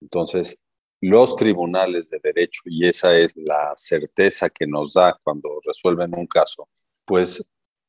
Entonces, 0.00 0.58
los 1.00 1.36
tribunales 1.36 2.10
de 2.10 2.18
derecho, 2.22 2.62
y 2.66 2.86
esa 2.86 3.16
es 3.16 3.36
la 3.36 3.72
certeza 3.76 4.50
que 4.50 4.66
nos 4.66 4.94
da 4.94 5.16
cuando 5.22 5.60
resuelven 5.64 6.14
un 6.14 6.26
caso, 6.26 6.68
pues 7.04 7.44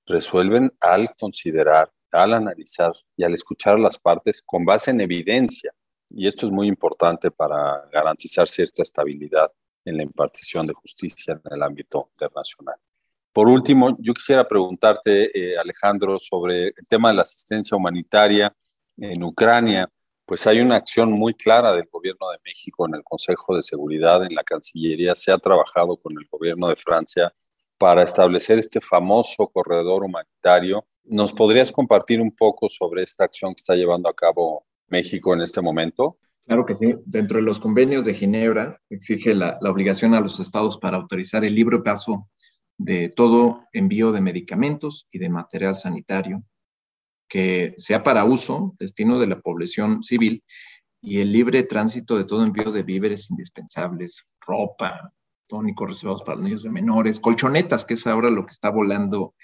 resuelven 0.06 0.72
al 0.80 1.16
considerar, 1.16 1.92
al 2.12 2.34
analizar 2.34 2.94
y 3.16 3.24
al 3.24 3.34
escuchar 3.34 3.76
a 3.76 3.80
las 3.80 3.98
partes 3.98 4.42
con 4.44 4.66
base 4.66 4.92
en 4.92 5.02
evidencia. 5.02 5.74
Y 6.10 6.28
esto 6.28 6.46
es 6.46 6.52
muy 6.52 6.68
importante 6.68 7.32
para 7.32 7.88
garantizar 7.92 8.48
cierta 8.48 8.82
estabilidad 8.82 9.52
en 9.86 9.98
la 9.98 10.04
impartición 10.04 10.66
de 10.66 10.74
justicia 10.74 11.40
en 11.44 11.54
el 11.54 11.64
ámbito 11.64 12.10
internacional. 12.12 12.76
Por 13.32 13.48
último, 13.48 13.96
yo 14.00 14.14
quisiera 14.14 14.48
preguntarte, 14.48 15.32
eh, 15.38 15.58
Alejandro, 15.58 16.18
sobre 16.20 16.68
el 16.68 16.88
tema 16.88 17.10
de 17.10 17.16
la 17.16 17.22
asistencia 17.22 17.78
humanitaria 17.78 18.54
en 18.98 19.24
Ucrania. 19.24 19.88
Pues 20.26 20.46
hay 20.48 20.60
una 20.60 20.76
acción 20.76 21.12
muy 21.12 21.34
clara 21.34 21.74
del 21.74 21.88
gobierno 21.92 22.30
de 22.32 22.38
México 22.44 22.88
en 22.88 22.96
el 22.96 23.04
Consejo 23.04 23.56
de 23.56 23.62
Seguridad, 23.62 24.24
en 24.24 24.34
la 24.36 24.44
Cancillería. 24.44 25.16
Se 25.16 25.32
ha 25.32 25.38
trabajado 25.38 25.98
con 25.98 26.14
el 26.20 26.28
gobierno 26.30 26.70
de 26.70 26.76
Francia 26.76 27.34
para 27.78 28.04
establecer 28.04 28.58
este 28.58 28.82
famoso 28.82 29.48
corredor 29.48 30.04
humanitario. 30.04 30.86
¿Nos 31.04 31.34
podrías 31.34 31.72
compartir 31.72 32.22
un 32.22 32.32
poco 32.32 32.68
sobre 32.68 33.04
esta 33.04 33.24
acción 33.24 33.54
que 33.54 33.60
está 33.60 33.76
llevando 33.76 34.10
a 34.10 34.16
cabo 34.16 34.66
México 34.88 35.34
en 35.34 35.42
este 35.42 35.62
momento? 35.62 36.18
Claro 36.46 36.66
que 36.66 36.74
sí. 36.74 36.96
Dentro 37.06 37.38
de 37.38 37.44
los 37.44 37.60
convenios 37.60 38.06
de 38.06 38.16
Ginebra 38.16 38.82
exige 38.90 39.34
la, 39.36 39.58
la 39.62 39.70
obligación 39.72 40.14
a 40.16 40.20
los 40.20 40.40
estados 40.40 40.78
para 40.78 40.98
autorizar 40.98 41.46
el 41.46 41.56
libre 41.56 41.80
paso 41.80 42.28
de 42.80 43.10
todo 43.10 43.68
envío 43.74 44.12
de 44.12 44.22
medicamentos 44.22 45.06
y 45.12 45.20
de 45.20 45.30
material 45.30 45.76
sanitario 45.76 46.44
que 47.28 47.76
sea 47.78 48.02
para 48.04 48.24
uso, 48.24 48.76
destino 48.80 49.20
de 49.20 49.28
la 49.28 49.40
población 49.40 50.02
civil 50.02 50.44
y 51.02 51.20
el 51.20 51.32
libre 51.32 51.64
tránsito 51.64 52.18
de 52.18 52.24
todo 52.24 52.44
envío 52.44 52.72
de 52.72 52.82
víveres 52.84 53.30
indispensables, 53.30 54.26
ropa, 54.42 55.14
tónicos 55.48 55.90
reservados 55.90 56.24
para 56.24 56.42
niños 56.42 56.64
de 56.64 56.72
menores, 56.72 57.20
colchonetas, 57.20 57.86
que 57.86 57.94
es 57.94 58.08
ahora 58.08 58.32
lo 58.32 58.46
que 58.46 58.52
está 58.52 58.70
volando, 58.70 59.36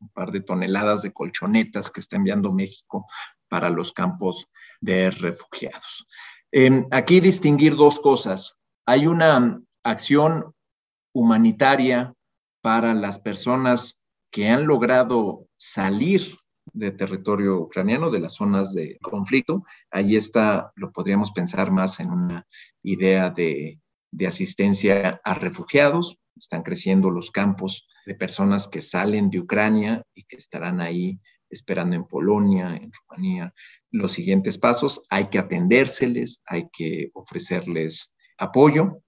un 0.00 0.08
par 0.10 0.30
de 0.30 0.40
toneladas 0.40 1.02
de 1.02 1.12
colchonetas 1.12 1.90
que 1.90 2.00
está 2.00 2.16
enviando 2.16 2.52
México 2.52 3.06
para 3.48 3.70
los 3.70 3.92
campos 3.92 4.48
de 4.80 5.10
refugiados. 5.10 6.06
Em, 6.52 6.86
aquí 6.92 7.20
distinguir 7.20 7.74
dos 7.74 7.98
cosas. 7.98 8.56
Hay 8.86 9.06
una 9.06 9.60
acción 9.82 10.54
humanitaria 11.12 12.14
para 12.64 12.94
las 12.94 13.18
personas 13.18 14.00
que 14.32 14.48
han 14.48 14.66
logrado 14.66 15.46
salir 15.54 16.38
de 16.72 16.92
territorio 16.92 17.58
ucraniano, 17.58 18.10
de 18.10 18.20
las 18.20 18.36
zonas 18.36 18.72
de 18.72 18.96
conflicto. 19.02 19.64
Ahí 19.90 20.16
está, 20.16 20.72
lo 20.74 20.90
podríamos 20.90 21.30
pensar 21.32 21.70
más 21.70 22.00
en 22.00 22.10
una 22.10 22.46
idea 22.82 23.28
de, 23.28 23.82
asistencia 24.26 25.20
a 25.22 25.34
refugiados. 25.34 26.16
Están 26.38 26.62
creciendo 26.62 27.10
los 27.10 27.30
campos 27.30 27.86
de 28.06 28.14
personas 28.14 28.66
que 28.66 28.80
salen 28.80 29.28
de 29.28 29.40
Ucrania 29.40 30.02
y 30.14 30.24
que 30.24 30.36
estarán 30.36 30.80
ahí 30.80 31.20
esperando 31.50 31.96
en 31.96 32.04
Polonia, 32.04 32.76
en 32.76 32.90
Rumanía. 32.92 33.52
Los 33.90 34.12
siguientes 34.12 34.56
pasos, 34.56 35.02
hay 35.10 35.26
que 35.26 35.38
atendérseles, 35.38 36.40
hay 36.46 36.70
que 36.72 37.10
ofrecerles 37.12 38.10
apoyo. 38.38 39.02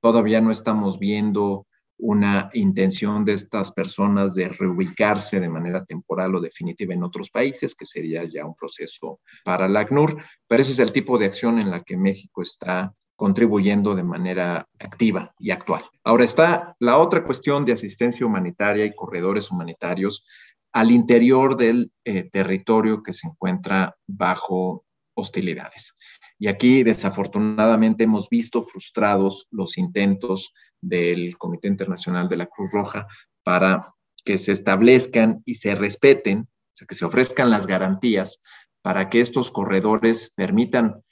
Todavía 0.00 0.40
no 0.40 0.50
estamos 0.50 0.98
viendo 0.98 1.67
una 1.98 2.50
intención 2.52 3.24
de 3.24 3.32
estas 3.32 3.72
personas 3.72 4.34
de 4.34 4.48
reubicarse 4.48 5.40
de 5.40 5.48
manera 5.48 5.84
temporal 5.84 6.34
o 6.34 6.40
definitiva 6.40 6.94
en 6.94 7.02
otros 7.02 7.30
países, 7.30 7.74
que 7.74 7.86
sería 7.86 8.22
ya 8.24 8.46
un 8.46 8.54
proceso 8.54 9.20
para 9.44 9.68
la 9.68 9.80
ACNUR, 9.80 10.22
pero 10.46 10.62
ese 10.62 10.72
es 10.72 10.78
el 10.78 10.92
tipo 10.92 11.18
de 11.18 11.26
acción 11.26 11.58
en 11.58 11.70
la 11.70 11.82
que 11.82 11.96
México 11.96 12.42
está 12.42 12.94
contribuyendo 13.16 13.96
de 13.96 14.04
manera 14.04 14.68
activa 14.78 15.34
y 15.40 15.50
actual. 15.50 15.82
Ahora 16.04 16.24
está 16.24 16.76
la 16.78 16.98
otra 16.98 17.24
cuestión 17.24 17.64
de 17.64 17.72
asistencia 17.72 18.24
humanitaria 18.24 18.84
y 18.84 18.94
corredores 18.94 19.50
humanitarios 19.50 20.24
al 20.72 20.92
interior 20.92 21.56
del 21.56 21.90
eh, 22.04 22.30
territorio 22.30 23.02
que 23.02 23.12
se 23.12 23.26
encuentra 23.26 23.96
bajo 24.06 24.84
hostilidades. 25.14 25.96
Y 26.38 26.46
aquí, 26.46 26.84
desafortunadamente, 26.84 28.04
hemos 28.04 28.28
visto 28.28 28.62
frustrados 28.62 29.48
los 29.50 29.76
intentos 29.76 30.52
del 30.80 31.36
Comité 31.36 31.68
Internacional 31.68 32.28
de 32.28 32.36
la 32.36 32.46
Cruz 32.46 32.70
Roja 32.70 33.06
para 33.42 33.94
que 34.24 34.38
se 34.38 34.52
establezcan 34.52 35.42
y 35.44 35.56
se 35.56 35.74
respeten, 35.74 36.40
o 36.40 36.46
sea, 36.74 36.86
que 36.86 36.94
se 36.94 37.04
ofrezcan 37.04 37.50
las 37.50 37.66
garantías 37.66 38.38
para 38.82 39.08
que 39.08 39.20
estos 39.20 39.50
corredores 39.50 40.32
permitan 40.36 41.02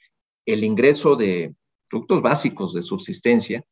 el 0.45 0.63
ingreso 0.63 1.15
de 1.15 1.53
productos 1.89 2.21
básicos 2.21 2.73
de 2.73 2.81
subsistencia 2.81 3.63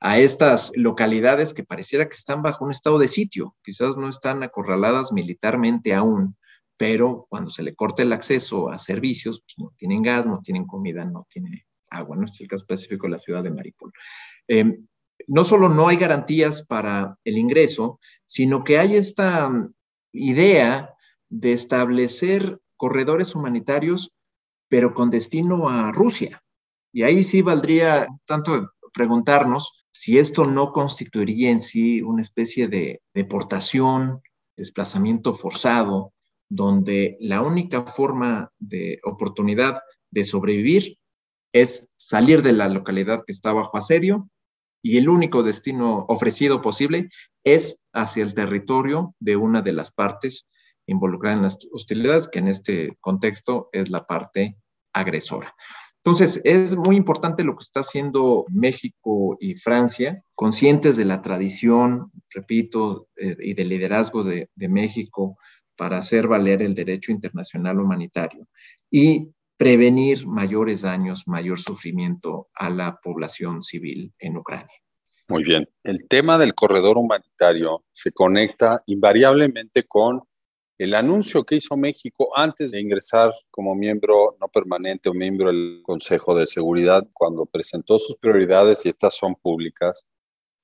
a 0.00 0.18
estas 0.18 0.72
localidades 0.74 1.54
que 1.54 1.64
pareciera 1.64 2.08
que 2.08 2.14
están 2.14 2.42
bajo 2.42 2.64
un 2.64 2.70
estado 2.70 2.98
de 2.98 3.08
sitio, 3.08 3.56
quizás 3.62 3.96
no 3.96 4.08
están 4.08 4.42
acorraladas 4.42 5.12
militarmente 5.12 5.94
aún, 5.94 6.36
pero 6.76 7.26
cuando 7.28 7.50
se 7.50 7.62
le 7.62 7.74
corta 7.74 8.02
el 8.02 8.12
acceso 8.12 8.70
a 8.70 8.78
servicios, 8.78 9.40
pues 9.40 9.54
no 9.58 9.72
tienen 9.76 10.02
gas, 10.02 10.26
no 10.26 10.40
tienen 10.42 10.66
comida, 10.66 11.04
no 11.04 11.26
tienen 11.30 11.62
agua, 11.90 12.16
¿no? 12.16 12.24
Este 12.24 12.36
es 12.36 12.40
el 12.42 12.48
caso 12.48 12.64
específico 12.64 13.06
de 13.06 13.12
la 13.12 13.18
ciudad 13.18 13.42
de 13.42 13.50
Maripol. 13.50 13.92
Em, 14.48 14.86
no 15.26 15.44
solo 15.44 15.68
no 15.68 15.88
hay 15.88 15.96
garantías 15.96 16.66
para 16.66 17.18
el 17.24 17.38
ingreso, 17.38 17.98
sino 18.26 18.64
que 18.64 18.78
hay 18.78 18.96
esta 18.96 19.48
mm, 19.48 19.72
idea 20.12 20.94
de 21.28 21.52
establecer 21.52 22.60
corredores 22.76 23.34
humanitarios, 23.34 24.12
pero 24.68 24.94
con 24.94 25.10
destino 25.10 25.68
a 25.68 25.92
Rusia. 25.92 26.42
Y 26.92 27.02
ahí 27.02 27.24
sí 27.24 27.42
valdría 27.42 28.06
tanto 28.26 28.72
preguntarnos 28.92 29.84
si 29.92 30.18
esto 30.18 30.44
no 30.44 30.72
constituiría 30.72 31.50
en 31.50 31.62
sí 31.62 32.02
una 32.02 32.22
especie 32.22 32.68
de 32.68 33.00
deportación, 33.14 34.20
desplazamiento 34.56 35.34
forzado, 35.34 36.12
donde 36.48 37.16
la 37.20 37.42
única 37.42 37.82
forma 37.86 38.52
de 38.58 39.00
oportunidad 39.04 39.80
de 40.10 40.24
sobrevivir 40.24 40.98
es 41.52 41.86
salir 41.94 42.42
de 42.42 42.52
la 42.52 42.68
localidad 42.68 43.24
que 43.26 43.32
está 43.32 43.52
bajo 43.52 43.76
asedio 43.76 44.28
y 44.82 44.98
el 44.98 45.08
único 45.08 45.42
destino 45.42 46.04
ofrecido 46.08 46.60
posible 46.60 47.08
es 47.44 47.80
hacia 47.92 48.22
el 48.22 48.34
territorio 48.34 49.14
de 49.18 49.36
una 49.36 49.62
de 49.62 49.72
las 49.72 49.90
partes 49.90 50.48
involucradas 50.86 51.36
en 51.36 51.42
las 51.42 51.58
hostilidades, 51.72 52.28
que 52.28 52.38
en 52.38 52.48
este 52.48 52.96
contexto 53.00 53.68
es 53.72 53.90
la 53.90 54.06
parte 54.06 54.56
agresora. 54.92 55.54
Entonces, 56.04 56.40
es 56.44 56.76
muy 56.76 56.94
importante 56.94 57.42
lo 57.42 57.56
que 57.56 57.64
está 57.64 57.80
haciendo 57.80 58.44
México 58.48 59.36
y 59.40 59.56
Francia, 59.56 60.22
conscientes 60.36 60.96
de 60.96 61.04
la 61.04 61.20
tradición, 61.20 62.12
repito, 62.30 63.08
eh, 63.16 63.36
y 63.40 63.54
del 63.54 63.70
liderazgo 63.70 64.22
de, 64.22 64.48
de 64.54 64.68
México 64.68 65.36
para 65.76 65.98
hacer 65.98 66.26
valer 66.26 66.62
el 66.62 66.74
derecho 66.74 67.12
internacional 67.12 67.78
humanitario 67.78 68.48
y 68.90 69.28
prevenir 69.56 70.26
mayores 70.26 70.82
daños, 70.82 71.24
mayor 71.26 71.58
sufrimiento 71.58 72.48
a 72.54 72.70
la 72.70 72.98
población 73.02 73.62
civil 73.62 74.12
en 74.18 74.36
Ucrania. 74.36 74.76
Muy 75.28 75.42
bien. 75.42 75.68
El 75.82 76.06
tema 76.08 76.38
del 76.38 76.54
corredor 76.54 76.98
humanitario 76.98 77.84
se 77.90 78.12
conecta 78.12 78.82
invariablemente 78.86 79.84
con 79.84 80.22
el 80.78 80.94
anuncio 80.94 81.44
que 81.44 81.56
hizo 81.56 81.76
México 81.76 82.30
antes 82.36 82.72
de 82.72 82.80
ingresar 82.80 83.32
como 83.50 83.74
miembro 83.74 84.36
no 84.40 84.48
permanente 84.48 85.08
o 85.08 85.14
miembro 85.14 85.48
del 85.48 85.80
Consejo 85.82 86.34
de 86.34 86.46
Seguridad, 86.46 87.08
cuando 87.14 87.46
presentó 87.46 87.98
sus 87.98 88.16
prioridades, 88.16 88.84
y 88.84 88.90
estas 88.90 89.14
son 89.14 89.34
públicas, 89.34 90.06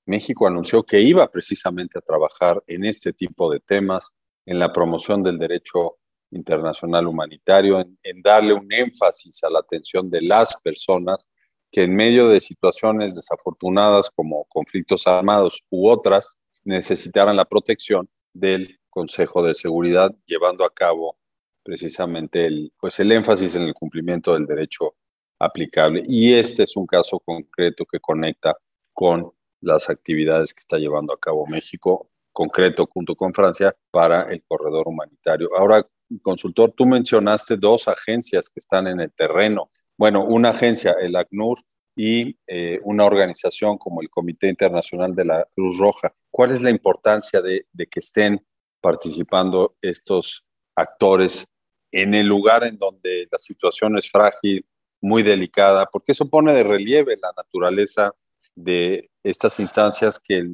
México 0.04 0.46
anunció 0.46 0.82
que 0.82 1.00
iba 1.00 1.30
precisamente 1.30 1.98
a 1.98 2.02
trabajar 2.02 2.62
en 2.66 2.84
este 2.84 3.12
tipo 3.12 3.50
de 3.50 3.60
temas, 3.60 4.12
en 4.46 4.58
la 4.58 4.72
promoción 4.72 5.22
del 5.22 5.38
derecho 5.38 5.98
internacional 6.30 7.06
humanitario, 7.06 7.80
en, 7.80 8.22
darle 8.22 8.54
un 8.54 8.72
énfasis 8.72 9.44
a 9.44 9.50
la 9.50 9.60
atención 9.60 10.10
de 10.10 10.22
las 10.22 10.56
personas 10.62 11.28
que 11.70 11.84
en 11.84 11.94
medio 11.94 12.28
de 12.28 12.40
situaciones 12.40 13.14
desafortunadas 13.14 14.10
como 14.10 14.44
conflictos 14.46 15.06
armados 15.06 15.62
u 15.70 15.88
otras 15.88 16.36
necesitaran 16.64 17.36
la 17.36 17.44
protección 17.44 18.08
del 18.32 18.78
Consejo 18.90 19.42
de 19.42 19.54
Seguridad, 19.54 20.14
llevando 20.26 20.64
a 20.64 20.74
cabo 20.74 21.16
precisamente 21.62 22.44
el, 22.44 22.72
pues 22.78 22.98
el 23.00 23.12
énfasis 23.12 23.56
en 23.56 23.62
el 23.62 23.74
cumplimiento 23.74 24.34
del 24.34 24.46
derecho 24.46 24.96
aplicable. 25.38 26.04
Y 26.06 26.34
este 26.34 26.64
es 26.64 26.76
un 26.76 26.86
caso 26.86 27.20
concreto 27.20 27.86
que 27.86 28.00
conecta 28.00 28.54
con 28.92 29.32
las 29.60 29.88
actividades 29.88 30.52
que 30.52 30.60
está 30.60 30.76
llevando 30.76 31.12
a 31.12 31.18
cabo 31.18 31.46
México 31.46 32.11
concreto 32.32 32.86
junto 32.86 33.14
con 33.14 33.32
Francia 33.32 33.74
para 33.90 34.22
el 34.32 34.42
corredor 34.44 34.88
humanitario. 34.88 35.50
Ahora, 35.56 35.86
consultor, 36.22 36.72
tú 36.76 36.86
mencionaste 36.86 37.56
dos 37.56 37.88
agencias 37.88 38.48
que 38.48 38.58
están 38.58 38.86
en 38.86 39.00
el 39.00 39.12
terreno. 39.12 39.70
Bueno, 39.96 40.24
una 40.24 40.50
agencia, 40.50 40.94
el 41.00 41.16
ACNUR, 41.16 41.58
y 41.94 42.38
eh, 42.46 42.80
una 42.84 43.04
organización 43.04 43.78
como 43.78 44.00
el 44.00 44.10
Comité 44.10 44.48
Internacional 44.48 45.14
de 45.14 45.24
la 45.24 45.46
Cruz 45.54 45.78
Roja. 45.78 46.14
¿Cuál 46.30 46.52
es 46.52 46.62
la 46.62 46.70
importancia 46.70 47.42
de, 47.42 47.66
que 47.90 48.00
estén 48.00 48.44
participando 48.80 49.76
estos 49.82 50.44
actores 50.74 51.46
en 51.90 52.14
el 52.14 52.26
lugar 52.26 52.64
en 52.64 52.78
donde 52.78 53.28
la 53.30 53.38
situación 53.38 53.98
es 53.98 54.10
frágil, 54.10 54.64
muy 55.00 55.22
delicada? 55.22 55.86
Porque 55.86 56.12
eso 56.12 56.28
pone 56.28 56.52
de 56.52 56.64
relieve 56.64 57.16
la 57.20 57.32
naturaleza 57.36 58.12
de 58.54 59.10
estas 59.22 59.60
instancias 59.60 60.18
que 60.18 60.46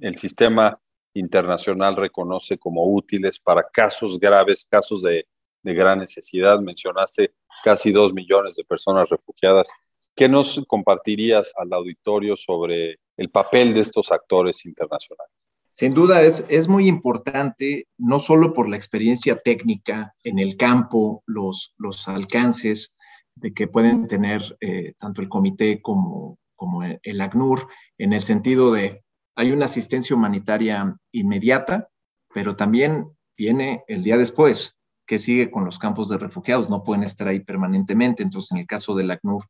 el 0.00 0.16
sistema 0.16 0.80
internacional 1.14 1.96
reconoce 1.96 2.58
como 2.58 2.84
útiles 2.84 3.38
para 3.38 3.62
casos 3.62 4.18
graves, 4.18 4.66
casos 4.68 5.02
de, 5.02 5.26
de 5.62 5.74
gran 5.74 5.98
necesidad. 5.98 6.60
Mencionaste 6.60 7.34
casi 7.62 7.92
dos 7.92 8.12
millones 8.12 8.56
de 8.56 8.64
personas 8.64 9.08
refugiadas. 9.08 9.70
¿Qué 10.14 10.28
nos 10.28 10.64
compartirías 10.66 11.52
al 11.56 11.72
auditorio 11.72 12.36
sobre 12.36 12.98
el 13.16 13.30
papel 13.30 13.74
de 13.74 13.80
estos 13.80 14.10
actores 14.10 14.64
internacionales? 14.66 15.32
Sin 15.72 15.94
duda 15.94 16.22
es, 16.22 16.44
es 16.48 16.68
muy 16.68 16.88
importante, 16.88 17.86
no 17.96 18.18
solo 18.18 18.52
por 18.52 18.68
la 18.68 18.76
experiencia 18.76 19.36
técnica 19.36 20.14
en 20.24 20.38
el 20.38 20.56
campo, 20.56 21.22
los, 21.26 21.74
los 21.78 22.06
alcances 22.08 22.98
de 23.34 23.54
que 23.54 23.68
pueden 23.68 24.06
tener 24.08 24.42
eh, 24.60 24.92
tanto 24.98 25.22
el 25.22 25.28
comité 25.28 25.80
como, 25.80 26.38
como 26.54 26.82
el 26.82 27.20
ACNUR, 27.20 27.66
en 27.96 28.12
el 28.12 28.20
sentido 28.20 28.72
de 28.72 29.02
hay 29.40 29.52
una 29.52 29.64
asistencia 29.64 30.14
humanitaria 30.14 30.94
inmediata, 31.12 31.88
pero 32.34 32.56
también 32.56 33.06
viene 33.36 33.84
el 33.88 34.02
día 34.02 34.18
después, 34.18 34.76
que 35.06 35.18
sigue 35.18 35.50
con 35.50 35.64
los 35.64 35.78
campos 35.78 36.10
de 36.10 36.18
refugiados, 36.18 36.68
no 36.68 36.84
pueden 36.84 37.04
estar 37.04 37.26
ahí 37.26 37.40
permanentemente. 37.40 38.22
Entonces, 38.22 38.52
en 38.52 38.58
el 38.58 38.66
caso 38.66 38.94
del 38.94 39.10
ACNUR, 39.10 39.46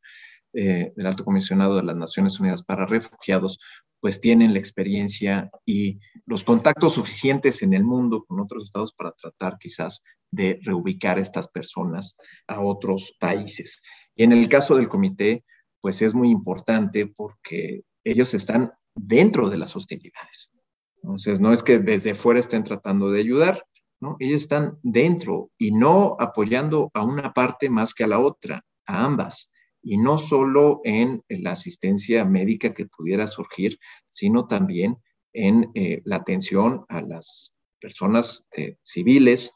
eh, 0.53 0.93
del 0.95 1.05
Alto 1.05 1.25
Comisionado 1.25 1.75
de 1.75 1.83
las 1.83 1.97
Naciones 1.97 2.39
Unidas 2.39 2.63
para 2.63 2.85
Refugiados, 2.85 3.59
pues 3.99 4.21
tienen 4.21 4.53
la 4.53 4.59
experiencia 4.59 5.51
y 5.65 5.99
los 6.25 6.45
contactos 6.45 6.93
suficientes 6.93 7.61
en 7.61 7.73
el 7.73 7.83
mundo 7.83 8.23
con 8.23 8.39
otros 8.39 8.63
estados 8.63 8.93
para 8.93 9.11
tratar 9.11 9.57
quizás 9.59 10.01
de 10.31 10.57
reubicar 10.63 11.17
a 11.17 11.21
estas 11.21 11.49
personas 11.49 12.15
a 12.47 12.61
otros 12.61 13.13
países. 13.19 13.81
Y 14.15 14.23
en 14.23 14.31
el 14.31 14.47
caso 14.47 14.77
del 14.77 14.87
comité, 14.87 15.43
pues 15.81 16.01
es 16.01 16.13
muy 16.15 16.29
importante 16.29 17.07
porque 17.07 17.83
ellos 18.03 18.33
están 18.33 18.73
dentro 18.95 19.49
de 19.49 19.57
las 19.57 19.75
hostilidades. 19.75 20.51
Entonces, 20.95 21.39
no 21.39 21.51
es 21.51 21.63
que 21.63 21.79
desde 21.79 22.15
fuera 22.15 22.39
estén 22.39 22.63
tratando 22.63 23.09
de 23.09 23.19
ayudar, 23.19 23.65
¿no? 23.99 24.17
Ellos 24.19 24.43
están 24.43 24.77
dentro 24.83 25.51
y 25.57 25.71
no 25.71 26.15
apoyando 26.19 26.91
a 26.93 27.03
una 27.03 27.33
parte 27.33 27.69
más 27.69 27.93
que 27.93 28.03
a 28.03 28.07
la 28.07 28.19
otra, 28.19 28.63
a 28.85 29.05
ambas 29.05 29.51
y 29.83 29.97
no 29.97 30.17
solo 30.17 30.81
en, 30.83 31.23
la 31.29 31.51
asistencia 31.51 32.23
médica 32.25 32.73
que 32.73 32.85
pudiera 32.85 33.27
surgir, 33.27 33.79
sino 34.07 34.47
también 34.47 34.97
en 35.33 35.71
eh, 35.73 36.01
la 36.05 36.17
atención 36.17 36.85
a 36.89 37.01
las 37.01 37.55
personas 37.79 38.43
eh, 38.55 38.77
civiles 38.83 39.53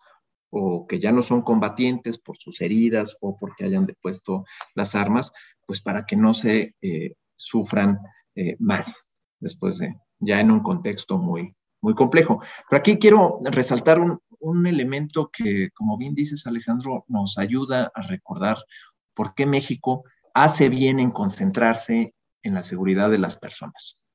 o 0.49 0.87
que 0.87 0.99
ya 0.99 1.11
no 1.11 1.21
son 1.21 1.41
combatientes 1.41 2.17
por 2.17 2.37
sus 2.37 2.61
heridas 2.61 3.17
o 3.19 3.37
porque 3.37 3.65
hayan 3.65 3.85
depuesto 3.85 4.45
las 4.73 4.95
armas, 4.95 5.31
pues 5.65 5.81
para 5.81 6.05
que 6.05 6.15
no 6.15 6.33
se 6.33 6.75
eh, 6.81 7.15
sufran 7.35 7.99
más 8.59 8.93
después 9.39 9.77
de 9.77 9.95
ya 10.19 10.39
en 10.39 10.51
un 10.51 10.61
contexto 10.61 11.17
muy, 11.17 11.55
muy 11.81 11.93
complejo. 11.93 12.41
Pero 12.69 12.79
aquí 12.79 12.97
quiero 12.97 13.39
resaltar 13.43 13.99
un, 13.99 14.19
un 14.39 14.67
elemento 14.67 15.29
que, 15.31 15.69
como 15.73 15.97
bien 15.97 16.15
dices, 16.15 16.45
Alejandro, 16.45 17.05
nos 17.07 17.37
ayuda 17.37 17.91
a 17.93 18.01
recordar 18.01 18.57
por 19.13 19.33
qué 19.33 19.45
México 19.45 20.03
hace 20.33 20.69
bien 20.69 20.99
en 20.99 21.11
concentrarse 21.11 22.13
en 22.43 22.53
la 22.53 22.63
seguridad 22.63 23.09
de 23.09 23.17
las 23.17 23.37
personas, 23.37 24.05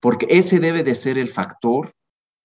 porque 0.00 0.26
ese 0.30 0.58
debe 0.58 0.82
de 0.82 0.94
ser 0.94 1.18
el 1.18 1.28
factor 1.28 1.94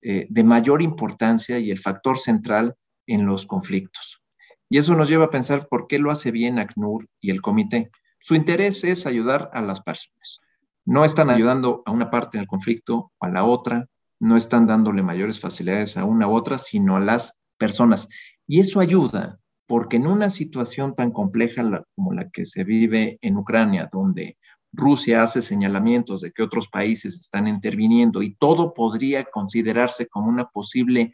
eh, 0.01 0.27
de 0.29 0.43
mayor 0.43 0.81
importancia 0.81 1.57
y 1.57 1.71
el 1.71 1.79
factor 1.79 2.19
central 2.19 2.75
en 3.07 3.25
los 3.25 3.45
conflictos. 3.45 4.21
Y 4.69 4.77
eso 4.77 4.95
nos 4.95 5.09
lleva 5.09 5.25
a 5.25 5.29
pensar 5.29 5.67
por 5.67 5.87
qué 5.87 5.97
lo 5.97 6.11
hace 6.11 6.31
bien 6.31 6.59
ACNUR 6.59 7.07
y 7.21 7.31
el 7.31 7.41
comité. 7.41 7.89
Su 8.19 8.35
interés 8.35 8.83
es 8.83 9.05
ayudar 9.05 9.49
a 9.53 9.61
las 9.61 9.81
personas. 9.81 10.41
No 10.85 11.03
están 11.03 11.29
ayudando 11.29 11.81
a 11.85 11.91
una 11.91 12.09
parte 12.09 12.37
del 12.37 12.47
conflicto 12.47 13.11
a 13.19 13.29
la 13.29 13.43
otra, 13.43 13.87
no 14.19 14.37
están 14.37 14.67
dándole 14.67 15.03
mayores 15.03 15.39
facilidades 15.39 15.97
a 15.97 16.05
una 16.05 16.27
u 16.27 16.35
otra, 16.35 16.57
sino 16.57 16.95
a 16.95 16.99
las 16.99 17.33
personas. 17.57 18.07
Y 18.47 18.59
eso 18.59 18.79
ayuda 18.79 19.39
porque 19.67 19.97
en 19.97 20.07
una 20.07 20.29
situación 20.29 20.93
tan 20.93 21.11
compleja 21.11 21.63
como 21.95 22.13
la 22.13 22.29
que 22.29 22.45
se 22.45 22.63
vive 22.63 23.17
en 23.21 23.37
Ucrania, 23.37 23.89
donde 23.91 24.37
Rusia 24.71 25.23
hace 25.23 25.41
señalamientos 25.41 26.21
de 26.21 26.31
que 26.31 26.43
otros 26.43 26.67
países 26.67 27.15
están 27.15 27.47
interviniendo 27.47 28.21
y 28.21 28.35
todo 28.35 28.73
podría 28.73 29.23
considerarse 29.25 30.07
como 30.07 30.29
una 30.29 30.45
posible 30.49 31.13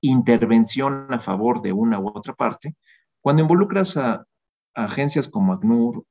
intervención 0.00 1.06
a 1.10 1.20
favor 1.20 1.62
de 1.62 1.72
una 1.72 2.00
u 2.00 2.08
otra 2.08 2.34
parte, 2.34 2.74
cuando 3.20 3.42
involucras 3.42 3.96
a, 3.96 4.26
agencias 4.74 5.28
como 5.28 5.52
ACNUR, 5.52 6.04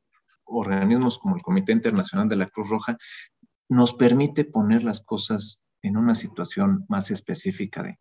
organismos 0.51 1.17
como 1.17 1.35
el 1.35 1.41
Comité 1.41 1.71
Internacional 1.71 2.27
de 2.27 2.35
la 2.35 2.47
Cruz 2.47 2.69
Roja, 2.69 2.97
nos 3.69 3.93
permite 3.93 4.45
poner 4.45 4.83
las 4.83 5.01
cosas 5.01 5.63
en 5.81 5.97
una 5.97 6.13
situación 6.13 6.85
más 6.89 7.09
específica 7.11 7.97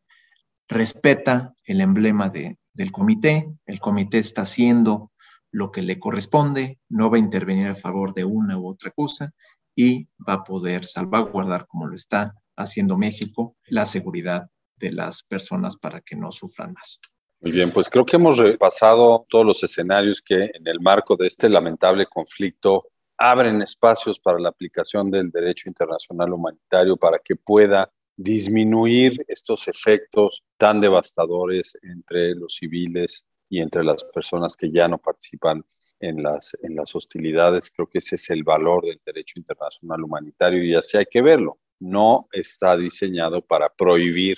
respeta 0.70 1.52
el 1.64 1.80
emblema 1.80 2.28
de, 2.28 2.56
del 2.72 2.92
comité, 2.92 3.52
el 3.66 3.80
comité 3.80 4.18
está 4.18 4.42
haciendo 4.42 5.10
lo 5.50 5.72
que 5.72 5.82
le 5.82 5.98
corresponde, 5.98 6.78
no 6.88 7.10
va 7.10 7.16
a 7.16 7.20
intervenir 7.20 7.66
a 7.66 7.74
favor 7.74 8.14
de 8.14 8.24
una 8.24 8.56
u 8.56 8.68
otra 8.68 8.92
cosa 8.92 9.32
y 9.74 10.08
va 10.26 10.34
a 10.34 10.44
poder 10.44 10.84
salvaguardar, 10.84 11.66
como 11.66 11.88
lo 11.88 11.96
está 11.96 12.34
haciendo 12.56 12.96
México, 12.96 13.56
la 13.66 13.84
seguridad 13.84 14.48
de 14.76 14.92
las 14.92 15.24
personas 15.24 15.76
para 15.76 16.00
que 16.02 16.14
no 16.14 16.30
sufran 16.30 16.72
más. 16.72 17.00
Muy 17.42 17.52
bien, 17.52 17.72
pues 17.72 17.88
creo 17.88 18.04
que 18.04 18.16
hemos 18.16 18.36
repasado 18.36 19.24
todos 19.30 19.46
los 19.46 19.62
escenarios 19.62 20.20
que 20.20 20.50
en 20.52 20.66
el 20.66 20.78
marco 20.78 21.16
de 21.16 21.26
este 21.26 21.48
lamentable 21.48 22.04
conflicto 22.04 22.88
abren 23.16 23.62
espacios 23.62 24.18
para 24.18 24.38
la 24.38 24.50
aplicación 24.50 25.10
del 25.10 25.30
derecho 25.30 25.68
internacional 25.70 26.34
humanitario 26.34 26.98
para 26.98 27.18
que 27.18 27.36
pueda 27.36 27.90
disminuir 28.14 29.24
estos 29.26 29.68
efectos 29.68 30.44
tan 30.58 30.82
devastadores 30.82 31.78
entre 31.80 32.34
los 32.34 32.56
civiles 32.56 33.24
y 33.48 33.62
entre 33.62 33.84
las 33.84 34.04
personas 34.04 34.54
que 34.54 34.70
ya 34.70 34.86
no 34.86 34.98
participan 34.98 35.64
en 35.98 36.22
las, 36.22 36.54
en 36.62 36.74
las 36.74 36.94
hostilidades. 36.94 37.70
Creo 37.70 37.88
que 37.88 37.98
ese 37.98 38.16
es 38.16 38.28
el 38.28 38.44
valor 38.44 38.84
del 38.84 39.00
derecho 39.04 39.38
internacional 39.38 40.02
humanitario 40.02 40.62
y 40.62 40.74
así 40.74 40.98
hay 40.98 41.06
que 41.06 41.22
verlo. 41.22 41.58
No 41.78 42.28
está 42.32 42.76
diseñado 42.76 43.40
para 43.40 43.70
prohibir 43.70 44.36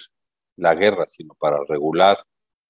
la 0.56 0.76
guerra, 0.76 1.08
sino 1.08 1.34
para 1.34 1.58
regular 1.68 2.24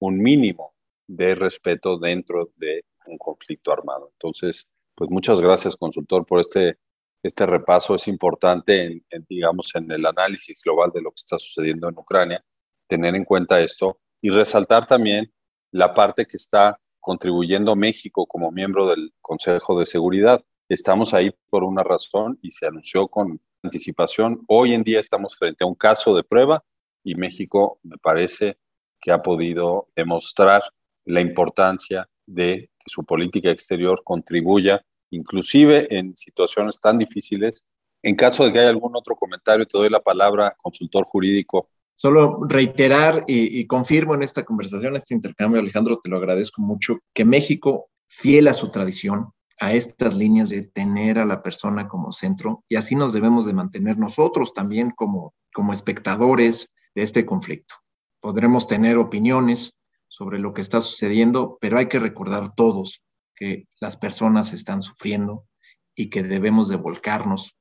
un 0.07 0.19
mínimo 0.21 0.73
de 1.07 1.35
respeto 1.35 1.97
dentro 1.97 2.51
de 2.57 2.85
un 3.05 3.17
conflicto 3.17 3.71
armado. 3.71 4.09
Entonces, 4.13 4.67
pues 4.95 5.09
muchas 5.09 5.41
gracias, 5.41 5.75
consultor, 5.75 6.25
por 6.25 6.39
este 6.39 6.77
este 7.23 7.45
repaso 7.45 7.95
es 7.95 8.09
importante, 8.09 9.01
en, 9.09 9.25
digamos, 9.29 9.73
en 9.75 9.89
el 9.89 10.05
análisis 10.05 10.61
global 10.61 10.91
de 10.93 11.01
lo 11.01 11.09
que 11.11 11.21
está 11.21 11.39
sucediendo 11.39 11.87
en 11.87 11.97
Ucrania, 11.97 12.43
tener 12.85 13.15
en 13.15 13.23
cuenta 13.23 13.61
esto 13.61 13.97
y 14.21 14.29
resaltar 14.29 14.85
también 14.85 15.33
la 15.71 15.93
parte 15.93 16.25
que 16.25 16.35
está 16.35 16.79
contribuyendo 16.99 17.77
México 17.77 18.27
como 18.27 18.51
miembro 18.51 18.89
del 18.89 19.13
Consejo 19.21 19.79
de 19.79 19.85
Seguridad. 19.85 20.43
Estamos 20.67 21.13
ahí 21.13 21.31
por 21.49 21.63
una 21.63 21.81
razón 21.81 22.37
y 22.41 22.51
se 22.51 22.67
anunció 22.67 23.07
con 23.07 23.41
anticipación. 23.63 24.43
Hoy 24.47 24.73
en 24.73 24.83
día 24.83 24.99
estamos 24.99 25.37
frente 25.37 25.63
a 25.63 25.67
un 25.67 25.75
caso 25.75 26.13
de 26.15 26.23
prueba 26.23 26.65
y 27.05 27.15
México 27.15 27.79
me 27.83 27.97
parece 27.97 28.57
que 29.03 29.11
ha 29.11 29.21
podido 29.21 29.89
demostrar 29.95 30.63
la 31.05 31.19
importancia 31.19 32.07
de 32.25 32.69
que 32.79 32.85
su 32.85 33.03
política 33.03 33.51
exterior 33.51 34.01
contribuya 34.03 34.81
inclusive 35.11 35.95
en 35.95 36.15
situaciones 36.17 36.79
tan 36.79 36.97
difíciles. 36.97 37.65
En 38.01 38.15
caso 38.15 38.43
de 38.43 38.51
que 38.51 38.59
haya 38.59 38.69
algún 38.69 38.95
otro 38.95 39.15
comentario, 39.15 39.65
te 39.65 39.77
doy 39.77 39.89
la 39.89 40.01
palabra, 40.01 40.55
consultor 40.61 41.05
jurídico. 41.05 41.69
Solo 41.95 42.39
reiterar 42.47 43.23
y, 43.27 43.65
confirmo 43.67 44.15
en 44.15 44.23
esta 44.23 44.43
conversación, 44.43 44.95
este 44.95 45.13
intercambio, 45.13 45.61
Alejandro, 45.61 45.99
te 46.01 46.09
lo 46.09 46.17
agradezco 46.17 46.61
mucho, 46.61 46.99
que 47.13 47.23
México, 47.23 47.89
fiel 48.07 48.47
a 48.47 48.53
su 48.53 48.71
tradición, 48.71 49.31
a 49.59 49.73
estas 49.73 50.15
líneas 50.15 50.49
de 50.49 50.63
tener 50.63 51.19
a 51.19 51.25
la 51.25 51.41
persona 51.41 51.87
como 51.87 52.11
centro, 52.11 52.63
y 52.67 52.75
así 52.75 52.95
nos 52.95 53.13
debemos 53.13 53.45
de 53.45 53.53
mantener 53.53 53.97
nosotros 53.97 54.53
también 54.53 54.91
como, 54.91 55.33
como 55.53 55.71
espectadores 55.71 56.71
de 56.95 57.03
este 57.03 57.25
conflicto. 57.25 57.75
Podremos 58.23 58.67
tener 58.67 58.95
opiniones 58.95 59.73
sobre 60.07 60.39
lo 60.39 60.53
que 60.53 60.61
está 60.61 60.79
sucediendo, 60.79 61.57
pero 61.59 61.77
hay 61.77 61.89
que 61.89 61.99
recordar 61.99 62.55
todos 62.55 63.03
que 63.35 63.67
las 63.81 63.97
personas 63.97 64.53
están 64.53 64.81
sufriendo 64.81 65.45
y 65.93 66.09
que 66.09 66.23
debemos 66.23 66.69
de 66.69 66.77
volcarnos 66.77 67.57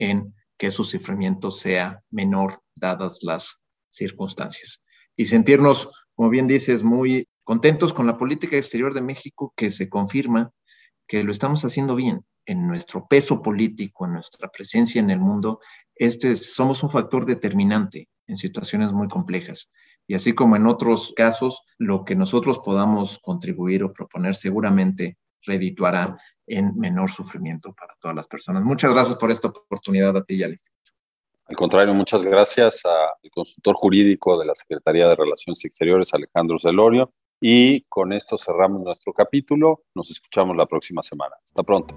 en 0.00 0.34
que 0.58 0.70
su 0.70 0.82
sufrimiento 0.82 1.52
sea 1.52 2.02
menor 2.10 2.60
dadas 2.74 3.20
las 3.22 3.60
circunstancias. 3.88 4.82
Y 5.14 5.26
sentirnos, 5.26 5.88
como 6.16 6.28
bien 6.28 6.48
dices, 6.48 6.82
muy 6.82 7.28
contentos 7.44 7.92
con 7.92 8.08
la 8.08 8.18
política 8.18 8.56
exterior 8.56 8.92
de 8.92 9.02
México 9.02 9.54
que 9.54 9.70
se 9.70 9.88
confirma 9.88 10.50
que 11.06 11.22
lo 11.22 11.30
estamos 11.30 11.64
haciendo 11.64 11.94
bien 11.94 12.24
en 12.46 12.66
nuestro 12.66 13.06
peso 13.06 13.42
político, 13.42 14.06
en 14.06 14.14
nuestra 14.14 14.48
presencia 14.48 15.00
en 15.00 15.10
el 15.10 15.20
mundo. 15.20 15.60
Este 15.94 16.34
somos 16.34 16.82
un 16.82 16.90
factor 16.90 17.26
determinante 17.26 18.08
en 18.26 18.36
situaciones 18.36 18.92
muy 18.92 19.06
complejas. 19.06 19.70
Y 20.10 20.14
así 20.14 20.34
como 20.34 20.56
en 20.56 20.66
otros 20.66 21.12
casos, 21.14 21.62
lo 21.78 22.04
que 22.04 22.16
nosotros 22.16 22.58
podamos 22.58 23.20
contribuir 23.22 23.84
o 23.84 23.92
proponer 23.92 24.34
seguramente 24.34 25.18
redituará 25.46 26.18
en 26.48 26.76
menor 26.76 27.12
sufrimiento 27.12 27.72
para 27.72 27.94
todas 28.00 28.16
las 28.16 28.26
personas. 28.26 28.64
Muchas 28.64 28.92
gracias 28.92 29.14
por 29.14 29.30
esta 29.30 29.46
oportunidad 29.46 30.16
a 30.16 30.24
ti 30.24 30.34
y 30.34 30.42
al 30.42 30.50
Instituto. 30.50 30.90
Al 31.46 31.54
contrario, 31.54 31.94
muchas 31.94 32.24
gracias 32.24 32.84
al 32.84 33.30
consultor 33.30 33.76
jurídico 33.76 34.36
de 34.36 34.46
la 34.46 34.54
Secretaría 34.56 35.06
de 35.06 35.14
Relaciones 35.14 35.64
Exteriores, 35.64 36.12
Alejandro 36.12 36.58
Celorio. 36.58 37.12
Y 37.40 37.82
con 37.82 38.12
esto 38.12 38.36
cerramos 38.36 38.82
nuestro 38.82 39.12
capítulo. 39.12 39.84
Nos 39.94 40.10
escuchamos 40.10 40.56
la 40.56 40.66
próxima 40.66 41.04
semana. 41.04 41.36
Hasta 41.44 41.62
pronto. 41.62 41.94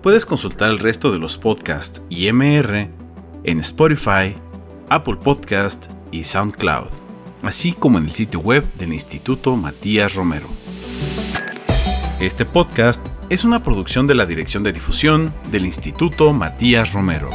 Puedes 0.00 0.24
consultar 0.24 0.70
el 0.70 0.78
resto 0.78 1.10
de 1.10 1.18
los 1.18 1.38
podcasts 1.38 2.00
y 2.08 2.30
MR 2.32 2.88
en 3.42 3.58
Spotify, 3.58 4.36
Apple 4.90 5.16
Podcast 5.16 5.90
y 6.14 6.22
SoundCloud, 6.22 6.90
así 7.42 7.72
como 7.72 7.98
en 7.98 8.04
el 8.04 8.12
sitio 8.12 8.38
web 8.38 8.64
del 8.74 8.92
Instituto 8.92 9.56
Matías 9.56 10.14
Romero. 10.14 10.46
Este 12.20 12.44
podcast 12.44 13.04
es 13.30 13.44
una 13.44 13.64
producción 13.64 14.06
de 14.06 14.14
la 14.14 14.24
Dirección 14.24 14.62
de 14.62 14.72
Difusión 14.72 15.34
del 15.50 15.66
Instituto 15.66 16.32
Matías 16.32 16.92
Romero. 16.92 17.30